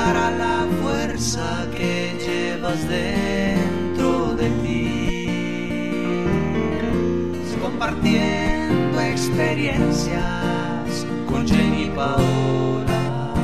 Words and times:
dará 0.00 0.30
la 0.30 0.66
fuerza 0.80 1.68
que 1.76 2.16
llevas 2.24 2.80
dentro 2.88 4.34
de 4.34 4.48
ti. 4.62 4.86
Compartiendo 7.60 8.98
experiencias 9.00 11.06
con 11.28 11.46
Jenny 11.46 11.90
Paola. 11.94 13.34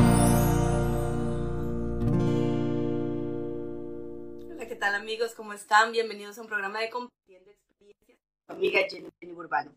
Hola, 4.51 4.67
¿qué 4.67 4.77
tal 4.77 4.95
amigos? 4.95 5.35
¿Cómo 5.35 5.53
están? 5.53 5.93
Bienvenidos 5.93 6.39
a 6.39 6.41
un 6.41 6.49
programa 6.49 6.81
de 6.81 6.89
Compartiendo 6.89 7.51
Experiencias 7.51 8.19
con 8.47 8.57
amiga 8.57 8.81
Jenny, 8.89 9.11
Jenny 9.21 9.35
Burbano. 9.35 9.73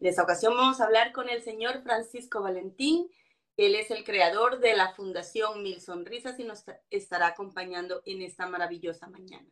En 0.00 0.06
esta 0.06 0.22
ocasión 0.22 0.56
vamos 0.56 0.80
a 0.80 0.84
hablar 0.84 1.12
con 1.12 1.28
el 1.28 1.42
señor 1.42 1.82
Francisco 1.82 2.40
Valentín. 2.40 3.10
Él 3.56 3.76
es 3.76 3.90
el 3.90 4.04
creador 4.04 4.58
de 4.58 4.74
la 4.74 4.94
Fundación 4.94 5.62
Mil 5.62 5.80
Sonrisas 5.80 6.38
y 6.40 6.44
nos 6.44 6.64
estará 6.90 7.28
acompañando 7.28 8.02
en 8.04 8.22
esta 8.22 8.46
maravillosa 8.48 9.08
mañana. 9.08 9.48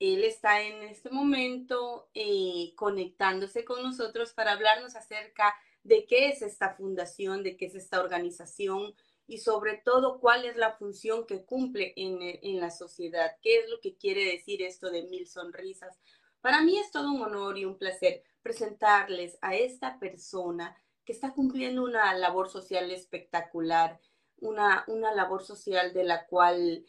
Él 0.00 0.24
está 0.24 0.62
en 0.62 0.82
este 0.82 1.10
momento 1.10 2.10
eh, 2.14 2.72
conectándose 2.74 3.64
con 3.64 3.82
nosotros 3.82 4.32
para 4.32 4.52
hablarnos 4.52 4.96
acerca 4.96 5.54
de 5.84 6.06
qué 6.06 6.30
es 6.30 6.42
esta 6.42 6.74
fundación, 6.74 7.44
de 7.44 7.56
qué 7.56 7.66
es 7.66 7.76
esta 7.76 8.00
organización 8.00 8.94
y 9.28 9.38
sobre 9.38 9.80
todo 9.84 10.18
cuál 10.18 10.44
es 10.44 10.56
la 10.56 10.72
función 10.72 11.24
que 11.24 11.44
cumple 11.44 11.92
en, 11.96 12.18
en 12.20 12.60
la 12.60 12.72
sociedad, 12.72 13.36
qué 13.40 13.60
es 13.60 13.70
lo 13.70 13.80
que 13.80 13.96
quiere 13.96 14.24
decir 14.24 14.62
esto 14.62 14.90
de 14.90 15.04
Mil 15.04 15.28
Sonrisas. 15.28 15.96
Para 16.40 16.62
mí 16.62 16.76
es 16.78 16.90
todo 16.90 17.12
un 17.12 17.22
honor 17.22 17.56
y 17.56 17.64
un 17.64 17.78
placer 17.78 18.24
presentarles 18.42 19.38
a 19.40 19.54
esta 19.54 20.00
persona 20.00 20.76
que 21.04 21.12
está 21.12 21.32
cumpliendo 21.32 21.82
una 21.82 22.14
labor 22.14 22.48
social 22.50 22.90
espectacular, 22.90 24.00
una, 24.38 24.84
una 24.88 25.14
labor 25.14 25.42
social 25.42 25.92
de 25.92 26.04
la 26.04 26.26
cual 26.26 26.84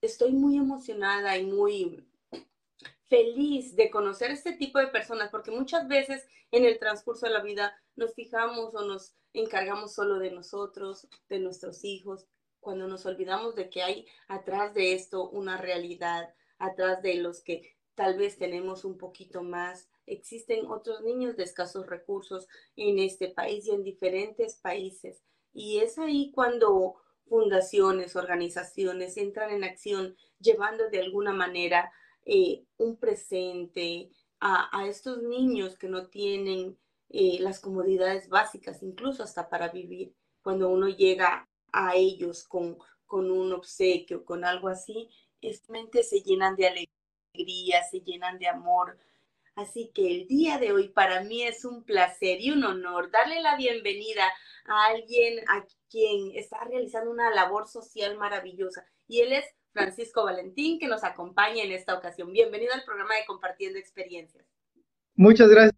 estoy 0.00 0.32
muy 0.32 0.56
emocionada 0.56 1.36
y 1.36 1.44
muy 1.44 2.06
feliz 3.08 3.76
de 3.76 3.90
conocer 3.90 4.30
este 4.30 4.52
tipo 4.52 4.78
de 4.78 4.86
personas, 4.86 5.30
porque 5.30 5.50
muchas 5.50 5.88
veces 5.88 6.26
en 6.52 6.64
el 6.64 6.78
transcurso 6.78 7.26
de 7.26 7.32
la 7.32 7.42
vida 7.42 7.76
nos 7.96 8.14
fijamos 8.14 8.74
o 8.74 8.84
nos 8.84 9.14
encargamos 9.32 9.94
solo 9.94 10.18
de 10.18 10.30
nosotros, 10.30 11.08
de 11.28 11.40
nuestros 11.40 11.84
hijos, 11.84 12.26
cuando 12.60 12.86
nos 12.86 13.06
olvidamos 13.06 13.54
de 13.56 13.68
que 13.68 13.82
hay 13.82 14.06
atrás 14.28 14.74
de 14.74 14.94
esto 14.94 15.28
una 15.28 15.56
realidad, 15.56 16.34
atrás 16.58 17.02
de 17.02 17.16
los 17.16 17.42
que 17.42 17.76
tal 17.94 18.16
vez 18.16 18.38
tenemos 18.38 18.84
un 18.84 18.96
poquito 18.96 19.42
más. 19.42 19.89
Existen 20.10 20.66
otros 20.66 21.02
niños 21.02 21.36
de 21.36 21.44
escasos 21.44 21.86
recursos 21.86 22.48
en 22.76 22.98
este 22.98 23.28
país 23.28 23.66
y 23.66 23.70
en 23.70 23.84
diferentes 23.84 24.56
países. 24.56 25.22
Y 25.52 25.78
es 25.78 25.98
ahí 25.98 26.30
cuando 26.32 26.96
fundaciones, 27.28 28.16
organizaciones 28.16 29.16
entran 29.16 29.50
en 29.50 29.64
acción 29.64 30.16
llevando 30.40 30.90
de 30.90 31.00
alguna 31.00 31.32
manera 31.32 31.92
eh, 32.24 32.64
un 32.76 32.96
presente 32.96 34.10
a, 34.40 34.86
estos 34.86 35.22
niños 35.22 35.76
que 35.78 35.88
no 35.88 36.06
tienen 36.08 36.78
eh, 37.10 37.38
las 37.40 37.60
comodidades 37.60 38.28
básicas, 38.28 38.82
incluso 38.82 39.22
hasta 39.22 39.48
para 39.48 39.68
vivir. 39.68 40.14
Cuando 40.42 40.70
uno 40.70 40.88
llega 40.88 41.48
a 41.72 41.94
ellos 41.94 42.44
con, 42.44 42.78
con 43.06 43.30
un 43.30 43.52
obsequio, 43.52 44.24
con 44.24 44.44
algo 44.44 44.68
así, 44.68 45.10
mente 45.68 46.02
se 46.02 46.22
llenan 46.22 46.56
de 46.56 46.66
alegría 46.66 47.82
se 47.90 48.00
llenan 48.00 48.38
de 48.38 48.48
amor. 48.48 48.98
Así 49.60 49.90
que 49.94 50.10
el 50.10 50.26
día 50.26 50.56
de 50.56 50.72
hoy 50.72 50.88
para 50.88 51.22
mí 51.22 51.42
es 51.42 51.66
un 51.66 51.84
placer 51.84 52.40
y 52.40 52.50
un 52.50 52.64
honor 52.64 53.10
darle 53.10 53.42
la 53.42 53.56
bienvenida 53.56 54.24
a 54.64 54.86
alguien 54.86 55.38
a 55.50 55.66
quien 55.90 56.34
está 56.34 56.64
realizando 56.64 57.10
una 57.10 57.30
labor 57.34 57.68
social 57.68 58.16
maravillosa. 58.16 58.86
Y 59.06 59.20
él 59.20 59.34
es 59.34 59.44
Francisco 59.72 60.24
Valentín, 60.24 60.78
que 60.78 60.88
nos 60.88 61.04
acompaña 61.04 61.62
en 61.62 61.72
esta 61.72 61.94
ocasión. 61.94 62.32
Bienvenido 62.32 62.72
al 62.72 62.84
programa 62.84 63.16
de 63.16 63.26
Compartiendo 63.26 63.78
Experiencias. 63.78 64.46
Muchas 65.14 65.50
gracias. 65.50 65.74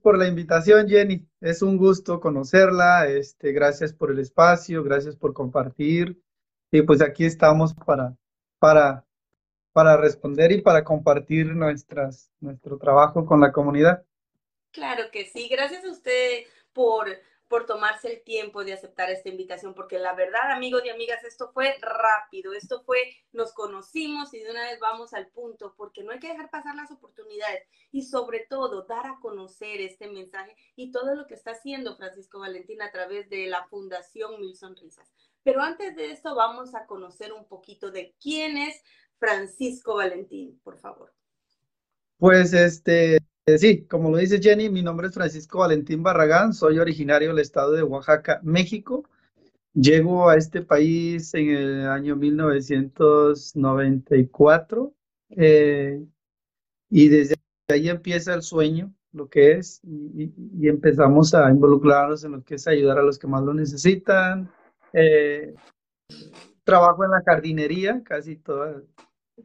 Por 0.00 0.16
la 0.16 0.28
invitación, 0.28 0.88
Jenny. 0.88 1.26
Es 1.40 1.62
un 1.62 1.78
gusto 1.78 2.20
conocerla. 2.20 3.08
Este, 3.08 3.50
gracias 3.50 3.92
por 3.92 4.12
el 4.12 4.20
espacio, 4.20 4.84
gracias 4.84 5.16
por 5.16 5.32
compartir. 5.32 6.22
Y 6.70 6.82
pues 6.82 7.02
aquí 7.02 7.24
estamos 7.24 7.74
para, 7.74 8.14
para 8.60 9.04
para 9.72 9.96
responder 9.96 10.52
y 10.52 10.62
para 10.62 10.84
compartir 10.84 11.46
nuestras, 11.46 12.30
nuestro 12.40 12.78
trabajo 12.78 13.24
con 13.24 13.40
la 13.40 13.52
comunidad. 13.52 14.04
Claro 14.72 15.10
que 15.10 15.26
sí, 15.26 15.48
gracias 15.48 15.84
a 15.84 15.90
usted 15.90 16.44
por, 16.72 17.08
por 17.48 17.66
tomarse 17.66 18.12
el 18.12 18.22
tiempo 18.22 18.64
de 18.64 18.72
aceptar 18.72 19.10
esta 19.10 19.28
invitación, 19.28 19.74
porque 19.74 19.98
la 19.98 20.14
verdad, 20.14 20.52
amigos 20.52 20.82
y 20.84 20.90
amigas, 20.90 21.24
esto 21.24 21.50
fue 21.52 21.76
rápido, 21.80 22.52
esto 22.52 22.82
fue, 22.84 22.98
nos 23.32 23.52
conocimos 23.52 24.32
y 24.34 24.38
de 24.38 24.50
una 24.50 24.62
vez 24.62 24.78
vamos 24.78 25.12
al 25.12 25.28
punto, 25.28 25.74
porque 25.76 26.04
no 26.04 26.12
hay 26.12 26.20
que 26.20 26.28
dejar 26.28 26.50
pasar 26.50 26.76
las 26.76 26.92
oportunidades 26.92 27.66
y 27.90 28.02
sobre 28.02 28.46
todo 28.48 28.82
dar 28.82 29.06
a 29.06 29.18
conocer 29.20 29.80
este 29.80 30.08
mensaje 30.08 30.54
y 30.76 30.92
todo 30.92 31.16
lo 31.16 31.26
que 31.26 31.34
está 31.34 31.50
haciendo 31.52 31.96
Francisco 31.96 32.38
Valentín 32.38 32.82
a 32.82 32.92
través 32.92 33.28
de 33.28 33.46
la 33.48 33.66
Fundación 33.66 34.40
Mil 34.40 34.56
Sonrisas. 34.56 35.12
Pero 35.42 35.62
antes 35.62 35.96
de 35.96 36.12
esto 36.12 36.34
vamos 36.34 36.74
a 36.74 36.86
conocer 36.86 37.32
un 37.32 37.48
poquito 37.48 37.90
de 37.90 38.14
quién 38.20 38.58
es 38.58 38.82
Francisco 39.20 39.94
Valentín, 39.96 40.58
por 40.64 40.78
favor. 40.78 41.12
Pues 42.16 42.54
este, 42.54 43.18
sí, 43.58 43.84
como 43.86 44.10
lo 44.10 44.16
dice 44.16 44.40
Jenny, 44.42 44.70
mi 44.70 44.82
nombre 44.82 45.08
es 45.08 45.14
Francisco 45.14 45.58
Valentín 45.60 46.02
Barragán, 46.02 46.54
soy 46.54 46.78
originario 46.78 47.28
del 47.28 47.38
estado 47.38 47.72
de 47.72 47.82
Oaxaca, 47.82 48.40
México. 48.42 49.04
Llego 49.74 50.28
a 50.28 50.36
este 50.36 50.62
país 50.62 51.32
en 51.34 51.50
el 51.50 51.86
año 51.86 52.16
1994 52.16 54.94
eh, 55.30 56.04
y 56.88 57.08
desde 57.08 57.36
ahí 57.68 57.88
empieza 57.88 58.34
el 58.34 58.42
sueño, 58.42 58.92
lo 59.12 59.28
que 59.28 59.52
es, 59.52 59.80
y, 59.84 60.32
empezamos 60.66 61.34
a 61.34 61.48
involucrarnos 61.50 62.24
en 62.24 62.32
lo 62.32 62.42
que 62.42 62.56
es 62.56 62.66
ayudar 62.66 62.98
a 62.98 63.02
los 63.02 63.16
que 63.18 63.28
más 63.28 63.44
lo 63.44 63.54
necesitan. 63.54 64.50
Eh, 64.92 65.54
trabajo 66.64 67.04
en 67.04 67.12
la 67.12 67.22
jardinería, 67.24 68.02
casi 68.04 68.36
toda, 68.36 68.82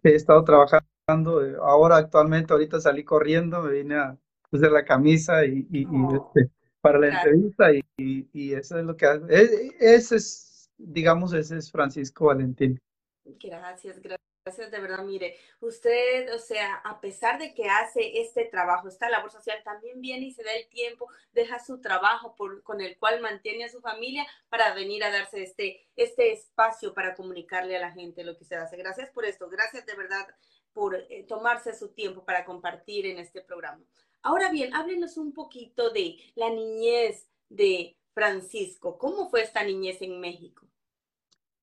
he 0.03 0.15
estado 0.15 0.43
trabajando, 0.43 1.45
eh, 1.45 1.55
ahora 1.61 1.97
actualmente, 1.97 2.53
ahorita 2.53 2.79
salí 2.79 3.03
corriendo, 3.03 3.61
me 3.61 3.71
vine 3.71 3.95
a 3.95 4.17
hacer 4.51 4.71
la 4.71 4.85
camisa 4.85 5.45
y, 5.45 5.85
oh, 5.85 6.15
este, 6.15 6.51
para 6.81 6.99
la 6.99 7.07
entrevista 7.07 7.73
y, 7.73 7.83
y, 8.31 8.53
eso 8.53 8.77
es 8.77 8.85
lo 8.85 8.95
que 8.95 9.05
hace. 9.05 9.25
E, 9.29 9.71
ese 9.79 10.17
es, 10.17 10.69
digamos, 10.77 11.33
ese 11.33 11.57
es 11.57 11.71
Francisco 11.71 12.25
Valentín. 12.25 12.79
Gracias, 13.23 13.99
gracias. 13.99 14.34
Gracias, 14.45 14.69
de 14.69 14.79
verdad. 14.79 15.03
Mire, 15.03 15.39
usted, 15.59 16.31
o 16.31 16.37
sea, 16.37 16.75
a 16.75 17.01
pesar 17.01 17.39
de 17.39 17.55
que 17.55 17.67
hace 17.67 18.21
este 18.21 18.45
trabajo, 18.45 18.87
esta 18.87 19.09
labor 19.09 19.31
social, 19.31 19.57
también 19.63 19.99
viene 20.01 20.27
y 20.27 20.33
se 20.33 20.43
da 20.43 20.53
el 20.53 20.67
tiempo, 20.67 21.09
deja 21.33 21.57
su 21.57 21.81
trabajo 21.81 22.35
por, 22.35 22.61
con 22.61 22.79
el 22.79 22.95
cual 22.99 23.21
mantiene 23.21 23.63
a 23.63 23.71
su 23.71 23.81
familia 23.81 24.23
para 24.49 24.75
venir 24.75 25.03
a 25.03 25.09
darse 25.09 25.41
este, 25.41 25.87
este 25.95 26.31
espacio 26.31 26.93
para 26.93 27.15
comunicarle 27.15 27.75
a 27.75 27.79
la 27.79 27.91
gente 27.91 28.23
lo 28.23 28.37
que 28.37 28.45
se 28.45 28.55
hace. 28.55 28.77
Gracias 28.77 29.09
por 29.09 29.25
esto. 29.25 29.49
Gracias 29.49 29.83
de 29.87 29.95
verdad 29.95 30.27
por 30.73 30.95
eh, 30.95 31.25
tomarse 31.27 31.73
su 31.73 31.89
tiempo 31.95 32.23
para 32.23 32.45
compartir 32.45 33.07
en 33.07 33.17
este 33.17 33.41
programa. 33.41 33.83
Ahora 34.21 34.51
bien, 34.51 34.75
háblenos 34.75 35.17
un 35.17 35.33
poquito 35.33 35.89
de 35.89 36.17
la 36.35 36.51
niñez 36.51 37.27
de 37.49 37.97
Francisco. 38.13 38.99
¿Cómo 38.99 39.27
fue 39.27 39.41
esta 39.41 39.63
niñez 39.63 40.03
en 40.03 40.19
México? 40.19 40.67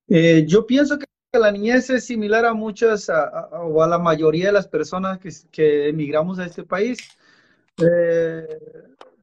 Eh, 0.09 0.45
yo 0.49 0.67
pienso 0.67 0.99
que 0.99 1.12
la 1.39 1.51
niñez 1.51 1.89
es 1.91 2.05
similar 2.05 2.45
a 2.45 2.55
muchas 2.55 3.09
o 3.09 3.83
a 3.83 3.89
la 3.89 3.99
mayoría 3.99 4.47
de 4.47 4.53
las 4.53 4.69
personas 4.69 5.19
que, 5.51 5.89
emigramos 5.89 6.39
a 6.39 6.47
este 6.47 6.63
país. 6.63 6.99
Eh, 7.79 8.47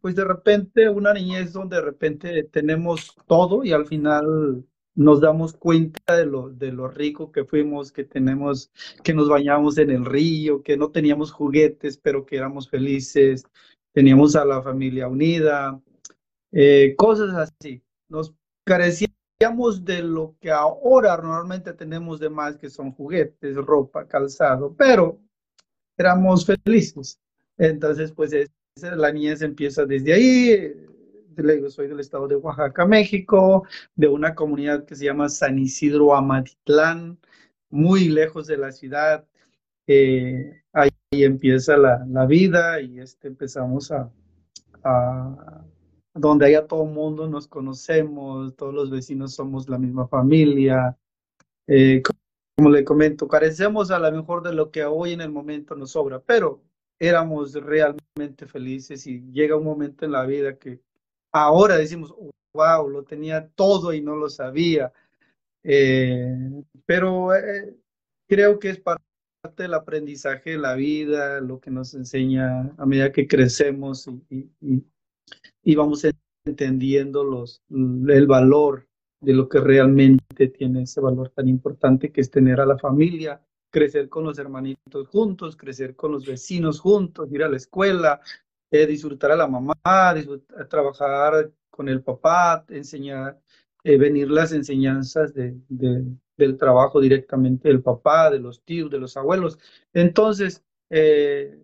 pues 0.01 0.15
de 0.15 0.25
repente 0.25 0.89
una 0.89 1.13
niñez 1.13 1.53
donde 1.53 1.75
de 1.75 1.81
repente 1.83 2.43
tenemos 2.45 3.15
todo 3.27 3.63
y 3.63 3.73
al 3.73 3.85
final 3.85 4.65
nos 4.95 5.21
damos 5.21 5.53
cuenta 5.53 6.15
de 6.15 6.25
lo, 6.25 6.49
de 6.49 6.71
lo 6.71 6.87
rico 6.87 7.31
que 7.31 7.45
fuimos, 7.45 7.91
que 7.91 8.03
tenemos, 8.03 8.71
que 9.03 9.13
nos 9.13 9.29
bañamos 9.29 9.77
en 9.77 9.91
el 9.91 10.05
río, 10.05 10.63
que 10.63 10.77
no 10.77 10.89
teníamos 10.89 11.31
juguetes, 11.31 11.97
pero 11.97 12.25
que 12.25 12.37
éramos 12.37 12.69
felices, 12.69 13.45
teníamos 13.93 14.35
a 14.35 14.45
la 14.45 14.61
familia 14.61 15.07
unida, 15.07 15.79
eh, 16.51 16.95
cosas 16.97 17.35
así. 17.35 17.81
Nos 18.09 18.33
carecíamos 19.39 19.85
de 19.85 20.03
lo 20.03 20.35
que 20.41 20.51
ahora 20.51 21.15
normalmente 21.15 21.73
tenemos 21.73 22.19
de 22.19 22.29
más, 22.29 22.57
que 22.57 22.69
son 22.69 22.91
juguetes, 22.91 23.55
ropa, 23.55 24.05
calzado, 24.05 24.75
pero 24.77 25.17
éramos 25.97 26.45
felices. 26.45 27.19
Entonces, 27.57 28.11
pues 28.11 28.33
la 28.81 29.11
niñez 29.11 29.41
empieza 29.41 29.85
desde 29.85 30.13
ahí. 30.13 30.73
Le 31.37 31.69
soy 31.69 31.87
del 31.87 32.01
estado 32.01 32.27
de 32.27 32.35
Oaxaca, 32.35 32.85
México, 32.85 33.65
de 33.95 34.09
una 34.09 34.35
comunidad 34.35 34.83
que 34.85 34.95
se 34.95 35.05
llama 35.05 35.29
San 35.29 35.57
Isidro 35.57 36.13
Amatitlán, 36.13 37.17
muy 37.69 38.09
lejos 38.09 38.45
de 38.47 38.57
la 38.57 38.73
ciudad. 38.73 39.25
Eh, 39.87 40.63
ahí 40.73 40.91
empieza 41.11 41.77
la, 41.77 42.05
la, 42.09 42.25
vida 42.25 42.81
y 42.81 42.99
este, 42.99 43.29
empezamos 43.29 43.89
a, 43.91 44.11
a 44.83 45.63
donde 46.13 46.47
allá 46.47 46.67
todo 46.67 46.83
el 46.83 46.91
mundo 46.91 47.27
nos 47.27 47.47
conocemos, 47.47 48.55
todos 48.55 48.73
los 48.73 48.89
vecinos 48.89 49.33
somos 49.35 49.69
la 49.69 49.77
misma 49.77 50.07
familia, 50.07 50.97
eh, 51.67 52.01
como 52.55 52.69
le 52.69 52.83
comento, 52.83 53.27
carecemos 53.27 53.91
a 53.91 53.99
lo 53.99 54.11
mejor 54.11 54.43
de 54.43 54.53
lo 54.53 54.71
que 54.71 54.83
hoy 54.83 55.13
en 55.13 55.21
el 55.21 55.29
momento 55.29 55.75
nos 55.75 55.91
sobra, 55.91 56.19
pero 56.19 56.61
éramos 56.99 57.53
realmente 57.53 58.45
felices 58.47 59.07
y 59.07 59.21
llega 59.31 59.55
un 59.55 59.63
momento 59.63 60.05
en 60.05 60.11
la 60.11 60.25
vida 60.25 60.57
que 60.57 60.81
ahora 61.31 61.77
decimos, 61.77 62.13
wow, 62.53 62.89
lo 62.89 63.03
tenía 63.03 63.47
todo 63.49 63.93
y 63.93 64.01
no 64.01 64.15
lo 64.15 64.29
sabía. 64.29 64.91
Eh, 65.63 66.63
pero 66.85 67.33
eh, 67.35 67.75
creo 68.27 68.59
que 68.59 68.71
es 68.71 68.79
parte 68.79 69.03
del 69.55 69.73
aprendizaje 69.73 70.51
de 70.51 70.57
la 70.57 70.73
vida, 70.73 71.39
lo 71.39 71.59
que 71.59 71.71
nos 71.71 71.93
enseña 71.93 72.73
a 72.77 72.85
medida 72.85 73.11
que 73.11 73.27
crecemos 73.27 74.09
y 74.29 74.49
vamos 75.75 76.05
entendiendo 76.45 77.23
los, 77.23 77.61
el 77.69 78.27
valor 78.27 78.87
de 79.21 79.33
lo 79.33 79.49
que 79.49 79.59
realmente 79.59 80.47
tiene 80.47 80.83
ese 80.83 81.01
valor 81.01 81.29
tan 81.29 81.47
importante 81.47 82.11
que 82.11 82.21
es 82.21 82.31
tener 82.31 82.61
a 82.61 82.65
la 82.65 82.77
familia, 82.77 83.41
crecer 83.69 84.09
con 84.09 84.23
los 84.23 84.39
hermanitos 84.39 85.07
juntos, 85.07 85.55
crecer 85.55 85.95
con 85.95 86.11
los 86.11 86.25
vecinos 86.25 86.79
juntos, 86.79 87.31
ir 87.31 87.43
a 87.43 87.49
la 87.49 87.57
escuela, 87.57 88.21
eh, 88.71 88.85
disfrutar 88.85 89.31
a 89.31 89.35
la 89.35 89.47
mamá, 89.47 89.75
trabajar 90.69 91.51
con 91.69 91.89
el 91.89 92.01
papá, 92.01 92.65
enseñar, 92.69 93.39
eh, 93.83 93.97
venir 93.97 94.29
las 94.29 94.51
enseñanzas 94.51 95.33
de, 95.33 95.57
del 95.67 96.57
trabajo 96.57 96.99
directamente 96.99 97.67
del 97.67 97.81
papá, 97.81 98.29
de 98.29 98.39
los 98.39 98.63
tíos, 98.63 98.89
de 98.89 98.99
los 98.99 99.17
abuelos. 99.17 99.59
Entonces, 99.93 100.63
eh, 100.89 101.59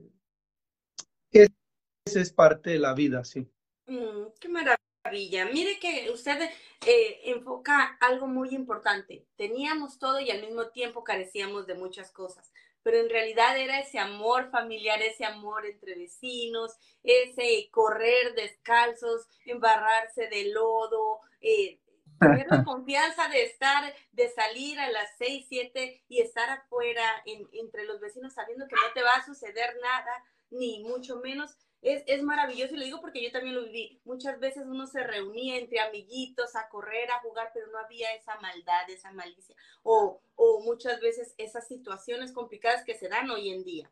esa 1.31 2.21
es 2.21 2.31
parte 2.31 2.71
de 2.71 2.79
la 2.79 2.93
vida, 2.93 3.23
sí. 3.23 3.47
Mm, 3.87 4.27
qué 4.39 4.49
maravilla. 4.49 5.45
Mire 5.45 5.79
que 5.79 6.09
usted 6.11 6.49
eh, 6.85 7.21
enfoca 7.25 7.97
algo 8.01 8.27
muy 8.27 8.49
importante. 8.55 9.27
Teníamos 9.35 9.99
todo 9.99 10.19
y 10.19 10.31
al 10.31 10.41
mismo 10.41 10.69
tiempo 10.69 11.03
carecíamos 11.03 11.67
de 11.67 11.75
muchas 11.75 12.11
cosas, 12.11 12.51
pero 12.81 12.97
en 12.97 13.09
realidad 13.09 13.57
era 13.57 13.79
ese 13.79 13.99
amor 13.99 14.49
familiar, 14.49 15.01
ese 15.01 15.25
amor 15.25 15.65
entre 15.65 15.95
vecinos, 15.95 16.75
ese 17.03 17.69
correr 17.71 18.33
descalzos, 18.35 19.27
embarrarse 19.45 20.27
de 20.27 20.45
lodo, 20.51 21.19
eh, 21.41 21.79
tener 22.19 22.47
la 22.49 22.63
confianza 22.65 23.27
de 23.27 23.43
estar, 23.43 23.93
de 24.11 24.29
salir 24.29 24.79
a 24.79 24.89
las 24.89 25.09
seis, 25.17 25.45
siete 25.47 26.03
y 26.07 26.21
estar 26.21 26.49
afuera 26.49 27.03
entre 27.25 27.85
los 27.85 27.99
vecinos 27.99 28.33
sabiendo 28.33 28.67
que 28.67 28.75
no 28.75 28.93
te 28.93 29.03
va 29.03 29.11
a 29.11 29.25
suceder 29.25 29.75
nada, 29.81 30.23
ni 30.49 30.83
mucho 30.83 31.17
menos 31.17 31.57
es, 31.85 32.03
es, 32.07 32.23
maravilloso 32.23 32.73
y 32.73 32.77
lo 32.77 32.83
digo 32.83 32.99
porque 32.99 33.23
yo 33.23 33.31
también 33.31 33.55
lo 33.55 33.63
viví. 33.63 34.01
Muchas 34.05 34.39
veces 34.39 34.63
uno 34.65 34.87
se 34.87 35.03
reunía 35.03 35.57
entre 35.57 35.79
amiguitos 35.79 36.55
a 36.55 36.67
correr, 36.67 37.11
a 37.11 37.21
jugar, 37.21 37.51
pero 37.53 37.67
no 37.67 37.77
había 37.77 38.13
esa 38.15 38.39
maldad, 38.39 38.89
esa 38.89 39.11
malicia 39.11 39.55
o, 39.83 40.19
o 40.35 40.61
muchas 40.61 40.99
veces 40.99 41.35
esas 41.37 41.67
situaciones 41.67 42.31
complicadas 42.31 42.83
que 42.83 42.97
se 42.97 43.07
dan 43.07 43.29
hoy 43.29 43.49
en 43.49 43.63
día. 43.63 43.91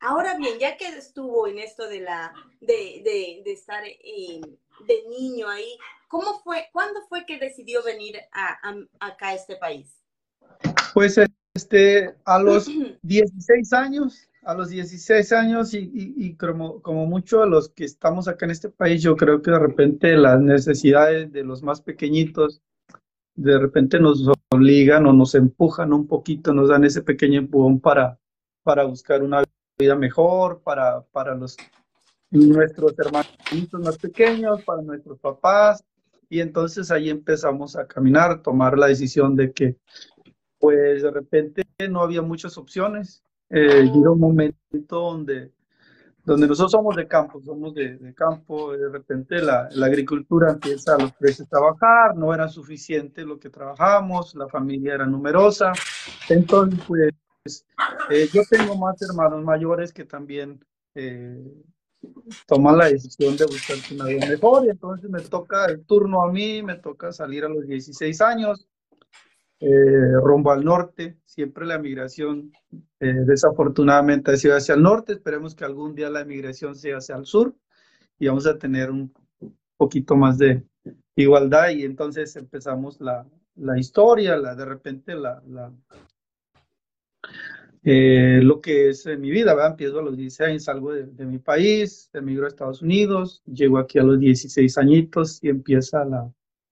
Ahora 0.00 0.36
bien, 0.38 0.58
ya 0.58 0.76
que 0.76 0.86
estuvo 0.86 1.46
en 1.46 1.58
esto 1.58 1.86
de 1.88 2.00
la 2.00 2.32
de, 2.60 3.02
de, 3.04 3.42
de 3.44 3.52
estar 3.52 3.84
eh, 3.84 4.40
de 4.86 5.04
niño 5.08 5.48
ahí, 5.48 5.76
¿cómo 6.08 6.40
fue, 6.42 6.68
cuándo 6.72 7.00
fue 7.08 7.26
que 7.26 7.38
decidió 7.38 7.82
venir 7.82 8.18
a, 8.32 8.58
a, 8.68 8.74
acá 9.00 9.28
a 9.28 9.34
este 9.34 9.56
país? 9.56 10.00
Pues 10.94 11.18
este, 11.54 12.14
a 12.24 12.38
los 12.38 12.68
16 13.02 13.72
años 13.72 14.27
a 14.42 14.54
los 14.54 14.70
16 14.70 15.32
años 15.32 15.74
y, 15.74 15.90
y, 15.92 16.34
como, 16.36 16.80
como 16.80 17.06
mucho 17.06 17.42
a 17.42 17.46
los 17.46 17.68
que 17.70 17.84
estamos 17.84 18.28
acá 18.28 18.46
en 18.46 18.52
este 18.52 18.70
país, 18.70 19.02
yo 19.02 19.16
creo 19.16 19.42
que 19.42 19.50
de 19.50 19.58
repente 19.58 20.16
las 20.16 20.40
necesidades 20.40 21.32
de 21.32 21.44
los 21.44 21.62
más 21.62 21.80
pequeñitos 21.80 22.62
de 23.34 23.58
repente 23.58 24.00
nos 24.00 24.28
obligan 24.50 25.06
o 25.06 25.12
nos 25.12 25.34
empujan 25.34 25.92
un 25.92 26.06
poquito, 26.06 26.52
nos 26.52 26.68
dan 26.68 26.84
ese 26.84 27.02
pequeño 27.02 27.38
empujón 27.38 27.78
para, 27.80 28.18
para 28.62 28.84
buscar 28.84 29.22
una 29.22 29.44
vida 29.78 29.94
mejor, 29.94 30.60
para, 30.62 31.02
para 31.02 31.34
los, 31.36 31.56
nuestros 32.30 32.98
hermanitos 32.98 33.80
más 33.80 33.96
pequeños, 33.98 34.62
para 34.64 34.82
nuestros 34.82 35.18
papás. 35.20 35.84
Y 36.28 36.40
entonces 36.40 36.90
ahí 36.90 37.10
empezamos 37.10 37.76
a 37.76 37.86
caminar, 37.86 38.42
tomar 38.42 38.76
la 38.76 38.88
decisión 38.88 39.36
de 39.36 39.52
que 39.52 39.76
pues 40.58 41.02
de 41.02 41.10
repente 41.10 41.62
no 41.88 42.02
había 42.02 42.22
muchas 42.22 42.58
opciones 42.58 43.22
eh, 43.50 43.82
llega 43.84 44.10
un 44.10 44.20
momento 44.20 44.56
donde, 44.88 45.52
donde 46.24 46.46
nosotros 46.46 46.72
somos 46.72 46.96
de 46.96 47.06
campo, 47.08 47.40
somos 47.40 47.74
de, 47.74 47.96
de 47.96 48.14
campo, 48.14 48.76
de 48.76 48.88
repente 48.88 49.40
la, 49.40 49.68
la, 49.72 49.86
agricultura 49.86 50.52
empieza 50.52 50.98
los 50.98 51.12
precios 51.12 51.48
a 51.52 51.60
bajar, 51.60 52.16
no 52.16 52.34
era 52.34 52.48
suficiente 52.48 53.24
lo 53.24 53.38
que 53.38 53.50
trabajamos, 53.50 54.34
la 54.34 54.48
familia 54.48 54.94
era 54.94 55.06
numerosa, 55.06 55.72
entonces 56.28 56.80
pues 56.86 57.14
eh, 58.10 58.28
yo 58.32 58.42
tengo 58.48 58.76
más 58.76 59.00
hermanos 59.02 59.42
mayores 59.42 59.92
que 59.92 60.04
también 60.04 60.60
eh, 60.94 61.42
toman 62.46 62.78
la 62.78 62.86
decisión 62.86 63.36
de 63.36 63.46
buscar 63.46 63.76
una 63.92 64.04
vida 64.06 64.26
mejor. 64.26 64.66
Y 64.66 64.70
entonces 64.70 65.10
me 65.10 65.20
toca 65.20 65.66
el 65.66 65.84
turno 65.84 66.22
a 66.22 66.32
mí, 66.32 66.62
me 66.62 66.76
toca 66.76 67.12
salir 67.12 67.44
a 67.44 67.48
los 67.48 67.66
16 67.66 68.20
años, 68.20 68.66
eh, 69.60 70.12
rumbo 70.22 70.52
al 70.52 70.64
norte. 70.64 71.18
Siempre 71.24 71.66
la 71.66 71.78
migración 71.78 72.52
eh, 73.00 73.14
desafortunadamente 73.26 74.30
ha 74.30 74.36
sido 74.36 74.56
hacia 74.56 74.74
el 74.74 74.82
norte. 74.82 75.14
Esperemos 75.14 75.54
que 75.54 75.64
algún 75.64 75.94
día 75.94 76.10
la 76.10 76.24
migración 76.24 76.74
sea 76.74 76.98
hacia 76.98 77.16
el 77.16 77.26
sur 77.26 77.54
y 78.18 78.26
vamos 78.28 78.46
a 78.46 78.58
tener 78.58 78.90
un 78.90 79.12
poquito 79.76 80.16
más 80.16 80.38
de 80.38 80.64
igualdad 81.14 81.70
y 81.70 81.84
entonces 81.84 82.34
empezamos 82.36 83.00
la, 83.00 83.26
la 83.56 83.78
historia, 83.78 84.36
la, 84.36 84.54
de 84.54 84.64
repente 84.64 85.14
la, 85.14 85.42
la 85.46 85.72
eh, 87.84 88.40
lo 88.42 88.60
que 88.60 88.90
es 88.90 89.06
mi 89.06 89.30
vida, 89.30 89.54
¿verdad? 89.54 89.72
empiezo 89.72 90.00
a 90.00 90.02
los 90.02 90.16
16 90.16 90.48
años, 90.48 90.64
salgo 90.64 90.92
de, 90.92 91.06
de, 91.06 91.24
mi 91.24 91.38
país, 91.38 92.10
emigro 92.12 92.44
a 92.44 92.48
Estados 92.48 92.82
Unidos, 92.82 93.42
llego 93.46 93.78
aquí 93.78 93.98
a 93.98 94.02
los 94.02 94.18
16 94.18 94.76
añitos 94.78 95.42
y 95.42 95.48
empieza 95.48 96.04
la, 96.04 96.30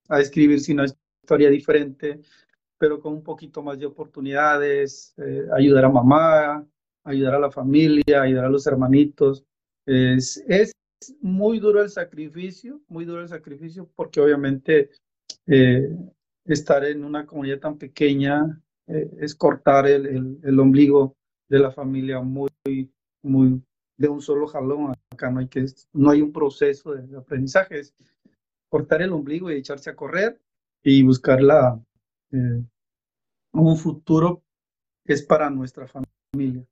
a 0.09 0.21
escribirse 0.21 0.73
una 0.73 0.85
historia 0.85 1.49
diferente, 1.49 2.21
pero 2.79 3.01
con 3.01 3.15
un 3.15 3.23
poquito 3.23 3.63
más 3.63 3.79
de 3.79 3.87
oportunidades, 3.87 5.15
eh, 5.19 5.47
ayudar 5.55 5.87
a 5.87 5.91
mamá, 5.91 6.67
ayudar 7.05 7.35
a 7.35 7.39
la 7.39 7.51
familia, 7.51 8.23
ayudar 8.23 8.47
a 8.47 8.51
los 8.51 8.67
hermanitos. 8.67 9.45
Es, 9.87 10.45
es 10.49 10.73
muy 11.21 11.59
duro 11.59 11.83
el 11.83 11.91
sacrificio, 11.91 12.81
muy 12.89 13.05
duro 13.05 13.23
el 13.23 13.29
sacrificio, 13.29 13.89
porque 13.95 14.21
obviamente 14.21 14.91
eh, 15.47 15.89
estar 16.45 16.85
en 16.85 17.05
una 17.05 17.27
comunidad 17.27 17.61
tan 17.61 17.79
pequeña 17.79 18.61
eh, 18.89 19.11
es 19.21 19.35
cortar 19.35 19.87
el, 19.87 20.07
el, 20.07 20.39
el, 20.43 20.61
ombligo 20.61 21.17
de 21.49 21.59
la 21.59 21.71
familia 21.71 22.21
muy, 22.21 22.51
muy 23.23 23.63
de 23.97 24.09
un 24.09 24.21
solo 24.21 24.47
jalón. 24.47 24.95
Acá 25.11 25.31
no 25.31 25.41
hay, 25.41 25.49
que, 25.49 25.65
no 25.93 26.11
hay 26.11 26.23
un 26.23 26.33
proceso 26.33 26.95
de 26.95 27.17
aprendizaje, 27.17 27.81
es 27.81 27.95
cortar 28.69 29.03
el 29.03 29.13
ombligo 29.13 29.51
y 29.51 29.55
echarse 29.55 29.91
a 29.91 29.97
correr 29.97 30.41
y 30.83 31.03
buscar 31.03 31.43
la, 31.43 31.81
eh, 32.33 32.63
un 33.53 33.77
futuro 33.77 34.43
es 35.05 35.23
para 35.23 35.51
nuestra 35.51 35.87
familia. 35.87 36.65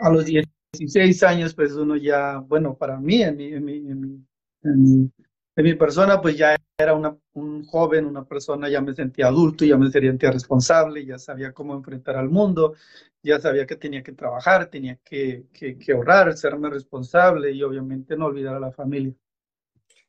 A 0.00 0.10
los 0.10 0.26
16 0.26 1.22
años, 1.22 1.54
pues 1.54 1.72
uno 1.72 1.96
ya, 1.96 2.38
bueno, 2.38 2.76
para 2.76 2.98
mí, 2.98 3.22
en 3.22 3.36
mi, 3.36 3.52
en 3.52 3.64
mi, 3.64 3.76
en 3.76 4.00
mi, 4.00 4.24
en 4.62 4.82
mi, 4.82 5.10
en 5.56 5.64
mi 5.64 5.74
persona, 5.74 6.20
pues 6.20 6.36
ya 6.36 6.56
era 6.78 6.94
una, 6.94 7.16
un 7.32 7.64
joven, 7.64 8.06
una 8.06 8.24
persona, 8.24 8.68
ya 8.68 8.80
me 8.80 8.94
sentía 8.94 9.26
adulto, 9.26 9.64
ya 9.64 9.76
me 9.76 9.90
sentía 9.90 10.30
responsable, 10.30 11.04
ya 11.04 11.18
sabía 11.18 11.52
cómo 11.52 11.74
enfrentar 11.74 12.16
al 12.16 12.28
mundo, 12.28 12.74
ya 13.22 13.40
sabía 13.40 13.66
que 13.66 13.76
tenía 13.76 14.02
que 14.02 14.12
trabajar, 14.12 14.66
tenía 14.70 14.96
que, 15.04 15.46
que, 15.52 15.76
que 15.76 15.92
ahorrar, 15.92 16.36
serme 16.36 16.70
responsable 16.70 17.50
y 17.50 17.62
obviamente 17.62 18.16
no 18.16 18.26
olvidar 18.26 18.54
a 18.54 18.60
la 18.60 18.70
familia. 18.70 19.12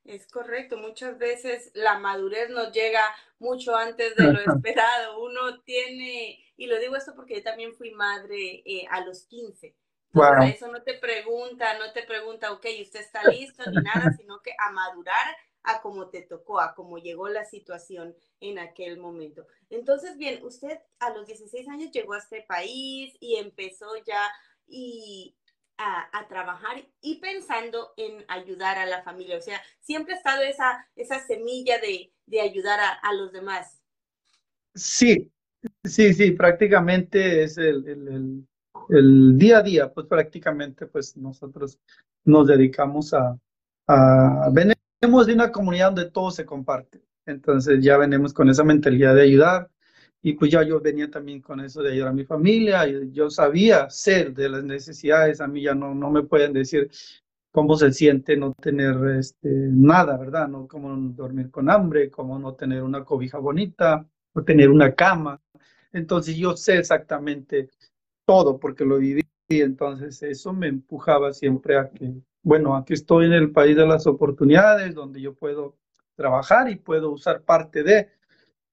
Es 0.09 0.25
correcto, 0.25 0.75
muchas 0.77 1.19
veces 1.19 1.69
la 1.75 1.99
madurez 1.99 2.49
nos 2.49 2.71
llega 2.71 3.01
mucho 3.37 3.75
antes 3.75 4.15
de 4.15 4.23
lo 4.23 4.39
esperado. 4.55 5.23
Uno 5.23 5.61
tiene, 5.61 6.43
y 6.57 6.65
lo 6.65 6.79
digo 6.79 6.95
esto 6.95 7.13
porque 7.15 7.35
yo 7.35 7.43
también 7.43 7.75
fui 7.75 7.91
madre 7.91 8.63
eh, 8.65 8.87
a 8.89 9.01
los 9.05 9.25
15. 9.25 9.75
Wow. 10.13 10.41
Eso 10.47 10.67
no 10.67 10.81
te 10.81 10.95
pregunta, 10.95 11.77
no 11.77 11.93
te 11.93 12.01
pregunta, 12.01 12.51
ok, 12.51 12.65
usted 12.81 13.01
está 13.01 13.23
listo 13.25 13.63
ni 13.69 13.83
nada, 13.83 14.11
sino 14.17 14.41
que 14.41 14.51
a 14.57 14.71
madurar 14.71 15.37
a 15.61 15.79
como 15.81 16.09
te 16.09 16.23
tocó, 16.23 16.59
a 16.59 16.73
cómo 16.73 16.97
llegó 16.97 17.29
la 17.29 17.45
situación 17.45 18.15
en 18.39 18.57
aquel 18.57 18.97
momento. 18.97 19.45
Entonces, 19.69 20.17
bien, 20.17 20.43
usted 20.43 20.79
a 20.97 21.11
los 21.11 21.27
16 21.27 21.69
años 21.69 21.91
llegó 21.91 22.13
a 22.13 22.17
este 22.17 22.41
país 22.41 23.15
y 23.19 23.35
empezó 23.35 23.95
ya 24.07 24.27
y 24.65 25.35
a, 25.79 26.09
a, 26.11 26.27
trabajar 26.27 26.85
y 27.01 27.19
pensando 27.19 27.93
en 27.97 28.25
ayudar 28.27 28.77
a 28.77 28.85
la 28.85 29.01
familia. 29.01 29.37
O 29.37 29.41
sea, 29.41 29.59
siempre 29.79 30.13
ha 30.13 30.17
estado 30.17 30.43
esa, 30.43 30.85
esa 30.95 31.25
semilla 31.25 31.79
de, 31.79 32.11
de 32.27 32.41
ayudar 32.41 32.79
a, 32.79 32.91
a, 32.91 33.13
los 33.13 33.31
demás. 33.31 33.81
Sí, 34.75 35.31
sí, 35.85 36.13
sí, 36.13 36.31
prácticamente 36.31 37.43
es 37.43 37.57
el, 37.57 37.87
el, 37.87 38.07
el, 38.07 38.47
el, 38.89 39.37
día 39.37 39.59
a 39.59 39.63
día, 39.63 39.93
pues 39.93 40.05
prácticamente 40.05 40.85
pues 40.85 41.15
nosotros 41.15 41.79
nos 42.25 42.47
dedicamos 42.47 43.13
a, 43.13 43.39
a, 43.87 44.49
venimos 44.51 45.27
de 45.27 45.33
una 45.33 45.51
comunidad 45.51 45.93
donde 45.93 46.11
todo 46.11 46.29
se 46.29 46.45
comparte. 46.45 47.01
Entonces 47.25 47.81
ya 47.81 47.97
venimos 47.97 48.33
con 48.33 48.49
esa 48.49 48.63
mentalidad 48.65 49.15
de 49.15 49.23
ayudar 49.23 49.69
y 50.21 50.33
pues 50.33 50.51
ya 50.51 50.63
yo 50.63 50.79
venía 50.79 51.09
también 51.09 51.41
con 51.41 51.59
eso 51.61 51.81
de 51.81 51.91
ayudar 51.91 52.09
a 52.09 52.13
mi 52.13 52.25
familia, 52.25 52.87
y 52.87 53.11
yo 53.11 53.29
sabía 53.29 53.89
ser 53.89 54.33
de 54.33 54.49
las 54.49 54.63
necesidades, 54.63 55.41
a 55.41 55.47
mí 55.47 55.61
ya 55.63 55.73
no, 55.73 55.93
no 55.95 56.09
me 56.09 56.23
pueden 56.23 56.53
decir 56.53 56.89
cómo 57.51 57.75
se 57.75 57.91
siente 57.91 58.37
no 58.37 58.53
tener 58.53 58.95
este, 59.17 59.49
nada, 59.49 60.17
¿verdad? 60.17 60.47
No 60.47 60.67
cómo 60.67 60.95
dormir 61.13 61.49
con 61.49 61.69
hambre, 61.69 62.11
cómo 62.11 62.37
no 62.37 62.53
tener 62.53 62.83
una 62.83 63.03
cobija 63.03 63.39
bonita, 63.39 64.05
o 64.33 64.43
tener 64.43 64.69
una 64.69 64.93
cama. 64.93 65.41
Entonces 65.91 66.35
yo 66.35 66.55
sé 66.55 66.77
exactamente 66.77 67.69
todo 68.25 68.59
porque 68.59 68.85
lo 68.85 68.97
viví, 68.97 69.23
entonces 69.49 70.21
eso 70.21 70.53
me 70.53 70.67
empujaba 70.67 71.33
siempre 71.33 71.77
a 71.77 71.89
que, 71.89 72.13
bueno, 72.43 72.75
aquí 72.75 72.93
estoy 72.93 73.25
en 73.25 73.33
el 73.33 73.51
país 73.51 73.75
de 73.75 73.87
las 73.87 74.05
oportunidades, 74.05 74.93
donde 74.93 75.19
yo 75.21 75.33
puedo 75.33 75.77
trabajar 76.15 76.69
y 76.69 76.75
puedo 76.75 77.11
usar 77.11 77.41
parte 77.41 77.83
de 77.83 78.09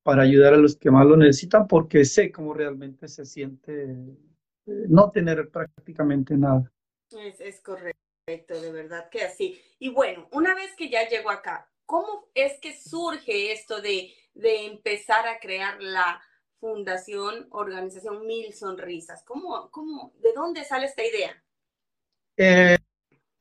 para 0.07 0.23
ayudar 0.23 0.55
a 0.55 0.57
los 0.57 0.77
que 0.77 0.89
más 0.89 1.05
lo 1.05 1.17
necesitan, 1.17 1.67
porque 1.67 2.05
sé 2.05 2.31
cómo 2.31 2.55
realmente 2.55 3.09
se 3.09 3.25
siente 3.25 3.83
eh, 3.83 4.87
no 4.89 5.11
tener 5.11 5.51
prácticamente 5.51 6.37
nada. 6.37 6.71
Es, 7.11 7.41
es 7.41 7.61
correcto, 7.61 8.61
de 8.61 8.71
verdad 8.71 9.11
que 9.11 9.23
así. 9.23 9.61
Y 9.81 9.89
bueno, 9.89 10.29
una 10.31 10.55
vez 10.55 10.77
que 10.77 10.89
ya 10.89 11.09
llegó 11.09 11.31
acá, 11.31 11.69
¿cómo 11.87 12.31
es 12.35 12.61
que 12.61 12.77
surge 12.77 13.51
esto 13.51 13.83
de, 13.83 14.13
de 14.35 14.67
empezar 14.67 15.27
a 15.27 15.41
crear 15.41 15.83
la 15.83 16.23
fundación, 16.61 17.49
organización 17.51 18.25
Mil 18.29 18.53
Sonrisas? 18.53 19.25
¿Cómo, 19.25 19.73
cómo, 19.73 20.13
¿De 20.21 20.33
dónde 20.35 20.63
sale 20.63 20.87
esta 20.87 21.03
idea? 21.05 21.43
Eh, 22.37 22.77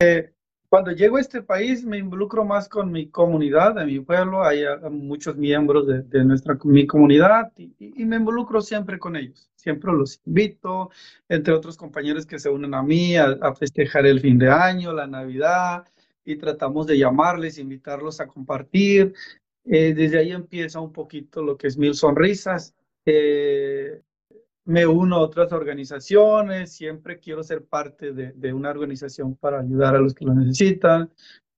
eh, 0.02 0.34
cuando 0.76 0.92
llego 0.92 1.16
a 1.16 1.22
este 1.22 1.42
país 1.42 1.86
me 1.86 1.98
involucro 1.98 2.44
más 2.44 2.68
con 2.68 2.92
mi 2.92 3.08
comunidad, 3.08 3.76
de 3.76 3.86
mi 3.86 4.02
pueblo, 4.02 4.44
hay 4.44 4.66
muchos 4.92 5.38
miembros 5.38 5.88
de, 5.88 6.26
nuestra 6.26 6.60
mi 6.66 6.86
comunidad 6.86 7.54
y, 7.56 8.04
me 8.04 8.18
involucro 8.18 8.60
siempre 8.60 9.00
con 9.00 9.16
ellos. 9.16 9.50
Siempre 9.56 9.94
los 9.94 10.20
invito, 10.26 10.92
entre 11.30 11.54
otros 11.54 11.78
compañeros 11.78 12.26
que 12.26 12.40
se 12.40 12.50
unen 12.50 12.74
a 12.74 12.84
mí 12.84 13.16
a, 13.16 13.56
festejar 13.56 14.06
el 14.06 14.20
fin 14.20 14.38
de 14.38 14.50
año, 14.50 14.92
la 14.92 15.08
Navidad, 15.08 15.86
y 16.26 16.36
tratamos 16.36 16.88
de 16.88 16.98
llamarles, 16.98 17.58
invitarlos 17.58 18.20
a 18.20 18.28
compartir. 18.28 19.14
Eh, 19.64 19.94
desde 19.94 20.20
ahí 20.20 20.32
empieza 20.34 20.82
un 20.82 20.92
poquito 20.92 21.42
lo 21.42 21.56
que 21.56 21.68
es 21.68 21.78
Mil 21.78 21.96
Sonrisas. 21.96 22.76
Eh, 23.06 24.02
me 24.66 24.86
uno 24.88 25.18
a 25.18 25.22
otras 25.22 25.52
organizaciones, 25.52 26.74
siempre 26.74 27.20
quiero 27.20 27.44
ser 27.44 27.66
parte 27.66 28.12
de, 28.12 28.54
una 28.54 28.72
organización 28.72 29.36
para 29.36 29.60
ayudar 29.60 29.96
a 29.96 30.00
los 30.00 30.14
que 30.14 30.26
lo 30.26 30.34
necesitan. 30.34 31.12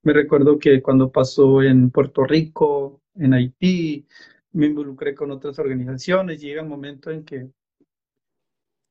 Me 0.04 0.14
recuerdo 0.14 0.60
que 0.60 0.82
cuando 0.82 1.12
pasó 1.12 1.64
en 1.64 1.90
Puerto 1.90 2.26
Rico, 2.26 3.02
en 3.16 3.34
Haití, 3.34 4.06
me 4.52 4.68
involucré 4.68 5.16
con 5.16 5.32
otras 5.32 5.58
organizaciones. 5.60 6.42
Llega 6.42 6.62
el 6.62 6.68
momento 6.68 7.10
en 7.10 7.24
que 7.24 7.50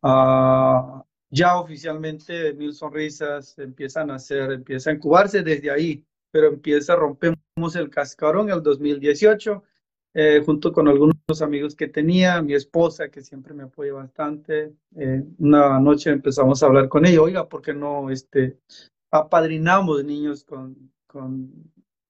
uh, 0.03 1.03
ya 1.31 1.59
oficialmente 1.61 2.55
Mil 2.55 2.73
Sonrisas 2.73 3.59
empiezan 3.59 4.11
a 4.11 4.15
hacer, 4.15 4.51
empieza 4.53 4.91
a 4.91 4.95
incubarse 4.95 5.43
desde 5.43 5.71
ahí, 5.71 6.05
pero 6.31 6.49
empieza, 6.49 6.97
rompemos 6.97 7.77
el 7.77 7.91
cascarón 7.91 8.49
en 8.49 8.57
el 8.57 8.63
2018 8.63 9.63
eh, 10.19 10.43
junto 10.47 10.73
con 10.73 10.89
algunos 10.89 11.43
amigos 11.43 11.77
que 11.77 11.89
tenía, 11.89 12.41
mi 12.41 12.55
esposa 12.55 13.11
que 13.11 13.21
siempre 13.21 13.53
me 13.53 13.65
apoya 13.65 13.93
bastante. 13.93 14.73
Eh, 14.97 15.23
una 15.37 15.79
noche 15.79 16.09
empezamos 16.09 16.63
a 16.63 16.67
hablar 16.67 16.89
con 16.89 17.05
ella, 17.05 17.21
oiga, 17.21 17.47
¿por 17.47 17.61
qué 17.61 17.75
no 17.75 18.09
este, 18.09 18.59
apadrinamos 19.11 20.03
niños 20.05 20.43
con, 20.43 20.91
con 21.07 21.53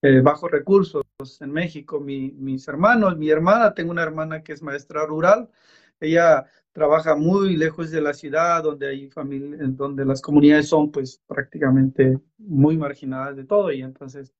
eh, 0.02 0.20
bajos 0.20 0.52
recursos 0.52 1.02
en 1.40 1.50
México? 1.50 1.98
Mi, 1.98 2.30
mis 2.30 2.68
hermanos, 2.68 3.18
mi 3.18 3.28
hermana, 3.28 3.74
tengo 3.74 3.90
una 3.90 4.04
hermana 4.04 4.40
que 4.44 4.52
es 4.52 4.62
maestra 4.62 5.04
rural, 5.04 5.50
ella 5.98 6.46
trabaja 6.70 7.16
muy 7.16 7.56
lejos 7.56 7.90
de 7.90 8.02
la 8.02 8.14
ciudad, 8.14 8.62
donde 8.62 8.86
hay 8.86 9.10
familia, 9.10 9.58
donde 9.70 10.04
las 10.04 10.22
comunidades 10.22 10.68
son 10.68 10.92
pues 10.92 11.20
prácticamente 11.26 12.20
muy 12.38 12.76
marginadas 12.76 13.34
de 13.34 13.42
todo 13.46 13.72
y 13.72 13.82
entonces 13.82 14.32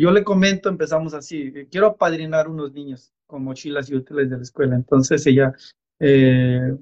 yo 0.00 0.10
le 0.10 0.24
comento, 0.24 0.68
empezamos 0.68 1.12
así, 1.14 1.52
quiero 1.70 1.88
apadrinar 1.88 2.48
unos 2.48 2.72
niños 2.72 3.12
con 3.26 3.44
mochilas 3.44 3.90
y 3.90 3.94
útiles 3.94 4.30
de 4.30 4.36
la 4.36 4.42
escuela. 4.42 4.74
Entonces 4.74 5.26
ella 5.26 5.52
eh, 5.98 6.74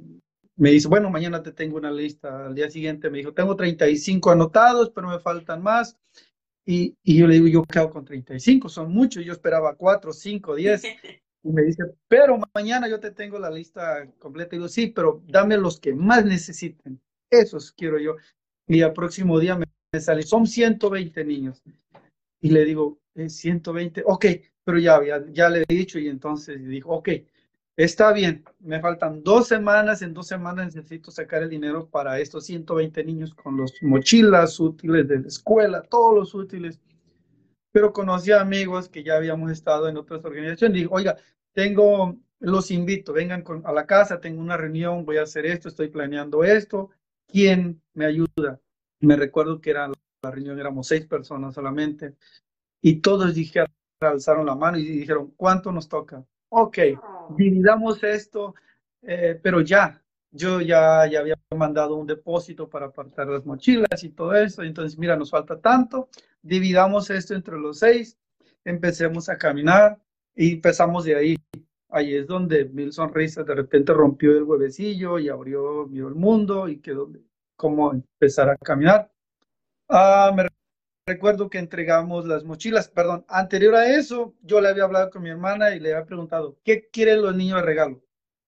me 0.57 0.71
dice, 0.71 0.89
bueno, 0.89 1.11
mañana 1.11 1.43
te 1.43 1.53
tengo 1.53 1.77
una 1.77 1.91
lista. 1.91 2.47
Al 2.47 2.55
día 2.55 2.71
siguiente 2.71 3.11
me 3.11 3.19
dijo, 3.19 3.35
tengo 3.35 3.57
35 3.57 4.31
anotados, 4.31 4.91
pero 4.91 5.09
me 5.09 5.19
faltan 5.19 5.63
más. 5.63 5.99
Y, 6.65 6.97
y 7.03 7.19
yo 7.19 7.27
le 7.27 7.35
digo, 7.35 7.49
¿yo 7.49 7.65
qué 7.65 7.79
hago 7.79 7.91
con 7.91 8.05
35? 8.05 8.69
Son 8.69 8.93
muchos, 8.93 9.25
yo 9.25 9.33
esperaba 9.33 9.75
4, 9.75 10.13
5, 10.13 10.55
10. 10.55 10.83
Y 11.45 11.51
me 11.51 11.63
dice, 11.63 11.85
pero 12.09 12.39
mañana 12.55 12.89
yo 12.89 13.01
te 13.01 13.11
tengo 13.11 13.39
la 13.39 13.51
lista 13.51 14.09
completa. 14.19 14.55
Y 14.55 14.59
digo, 14.59 14.69
sí, 14.69 14.89
pero 14.89 15.23
dame 15.27 15.57
los 15.57 15.81
que 15.81 15.95
más 15.95 16.25
necesiten. 16.25 17.01
Esos 17.31 17.73
quiero 17.73 17.99
yo. 17.99 18.17
Y 18.67 18.83
al 18.83 18.93
próximo 18.93 19.41
día 19.41 19.57
me, 19.57 19.67
me 19.93 20.01
sale, 20.01 20.23
son 20.23 20.47
120 20.47 21.25
niños. 21.25 21.63
Y 22.41 22.51
le 22.51 22.65
digo, 22.65 22.99
120, 23.27 24.03
ok, 24.07 24.27
pero 24.69 24.79
ya, 24.79 25.01
ya, 25.33 25.49
le 25.49 25.65
he 25.67 25.75
dicho 25.75 25.99
y 25.99 26.09
entonces 26.09 26.63
dijo, 26.69 26.91
ok, 26.91 27.09
está 27.75 28.13
bien, 28.13 28.45
me 28.61 28.81
faltan 28.81 29.23
dos 29.25 29.49
semanas, 29.49 30.03
en 30.03 30.13
dos 30.13 30.27
semanas 30.27 30.75
necesito 30.75 31.11
sacar 31.11 31.43
el 31.43 31.49
dinero 31.49 31.89
para 31.89 32.21
estos 32.21 32.45
120 32.45 33.03
niños 33.03 33.33
con 33.35 33.57
los 33.57 33.73
mochilas 33.81 34.61
útiles 34.61 35.09
de 35.09 35.21
la 35.21 35.29
escuela, 35.29 35.81
todos 35.81 36.15
los 36.15 36.35
útiles. 36.35 36.79
Pero 37.73 37.95
conocí 37.95 38.31
a 38.31 38.43
amigos 38.43 38.91
que 38.91 39.03
ya 39.03 39.17
habíamos 39.17 39.51
estado 39.51 39.89
en 39.89 39.97
otras 39.97 40.23
organizaciones. 40.25 40.75
Digo, 40.75 40.95
oiga, 40.95 41.17
tengo, 41.55 42.17
los 42.41 42.71
invito, 42.71 43.15
vengan 43.15 43.43
a 43.65 43.73
la 43.73 43.87
casa, 43.87 44.21
tengo 44.21 44.43
una 44.43 44.59
reunión, 44.59 45.07
voy 45.07 45.17
a 45.17 45.23
hacer 45.23 45.47
esto, 45.47 45.69
estoy 45.69 45.89
planeando 45.89 46.45
esto. 46.45 46.91
¿Quién 47.27 47.81
me 47.95 48.05
ayuda? 48.05 48.61
Me 49.01 49.17
recuerdo 49.17 49.63
que 49.63 49.71
era 49.71 49.89
la 49.89 50.31
reunión, 50.31 50.59
éramos 50.59 50.89
seis 50.89 51.07
personas 51.07 51.55
solamente 51.55 52.17
y 52.81 53.01
todos 53.01 53.35
dijeron, 53.35 53.69
alzaron 54.01 54.47
la 54.47 54.55
mano 54.55 54.79
y 54.79 54.85
dijeron, 54.85 55.33
¿cuánto 55.37 55.73
nos 55.73 55.89
toca? 55.89 56.25
Ok, 56.51 56.79
dividamos 57.37 58.03
esto, 58.03 58.55
eh, 59.03 59.39
pero 59.43 59.61
ya, 59.61 60.03
yo 60.31 60.61
ya, 60.61 61.07
ya 61.07 61.21
había 61.21 61.35
mandado 61.57 61.97
un 61.97 62.07
depósito 62.07 62.69
para 62.69 62.87
apartar 62.87 63.29
las 63.29 63.45
mochilas 63.45 64.03
y 64.03 64.11
todo 64.11 64.35
eso, 64.35 64.63
entonces 64.63 64.99
mira, 64.99 65.17
nos 65.17 65.31
falta 65.31 65.61
tanto, 65.61 66.09
dividamos 66.43 67.11
esto 67.11 67.35
entre 67.35 67.59
los 67.59 67.81
seis, 67.81 68.19
empecemos 68.65 69.29
a 69.29 69.37
caminar 69.37 69.99
y 70.35 70.55
empezamos 70.55 71.05
de 71.05 71.17
ahí. 71.17 71.37
Ahí 71.91 72.15
es 72.15 72.27
donde 72.27 72.67
Mil 72.67 72.93
Sonrisas 72.93 73.47
de 73.47 73.55
repente 73.55 73.95
rompió 73.95 74.37
el 74.37 74.43
huevecillo 74.43 75.19
y 75.19 75.29
abrió, 75.31 75.87
vio 75.87 76.09
el 76.09 76.15
mundo 76.15 76.69
y 76.69 76.81
quedó 76.81 77.11
como 77.57 77.93
empezar 77.93 78.51
a 78.51 78.57
caminar. 78.57 79.11
Ah, 79.89 80.31
me 80.37 80.48
recuerdo 81.09 81.51
que 81.51 81.59
entregamos 81.59 82.27
las 82.27 82.45
mochilas, 82.45 82.89
perdón, 82.89 83.25
anterior 83.29 83.75
a 83.75 83.97
eso, 83.97 84.35
yo 84.43 84.61
le 84.61 84.69
había 84.69 84.85
hablado 84.85 85.11
con 85.11 85.23
mi 85.23 85.31
hermana 85.31 85.75
y 85.75 85.81
le 85.81 85.95
había 85.95 86.07
preguntado, 86.07 86.59
¿qué 86.63 86.89
quieren 86.89 87.23
los 87.23 87.35
niños 87.35 87.61
de 87.61 87.67
regalo? 87.67 88.03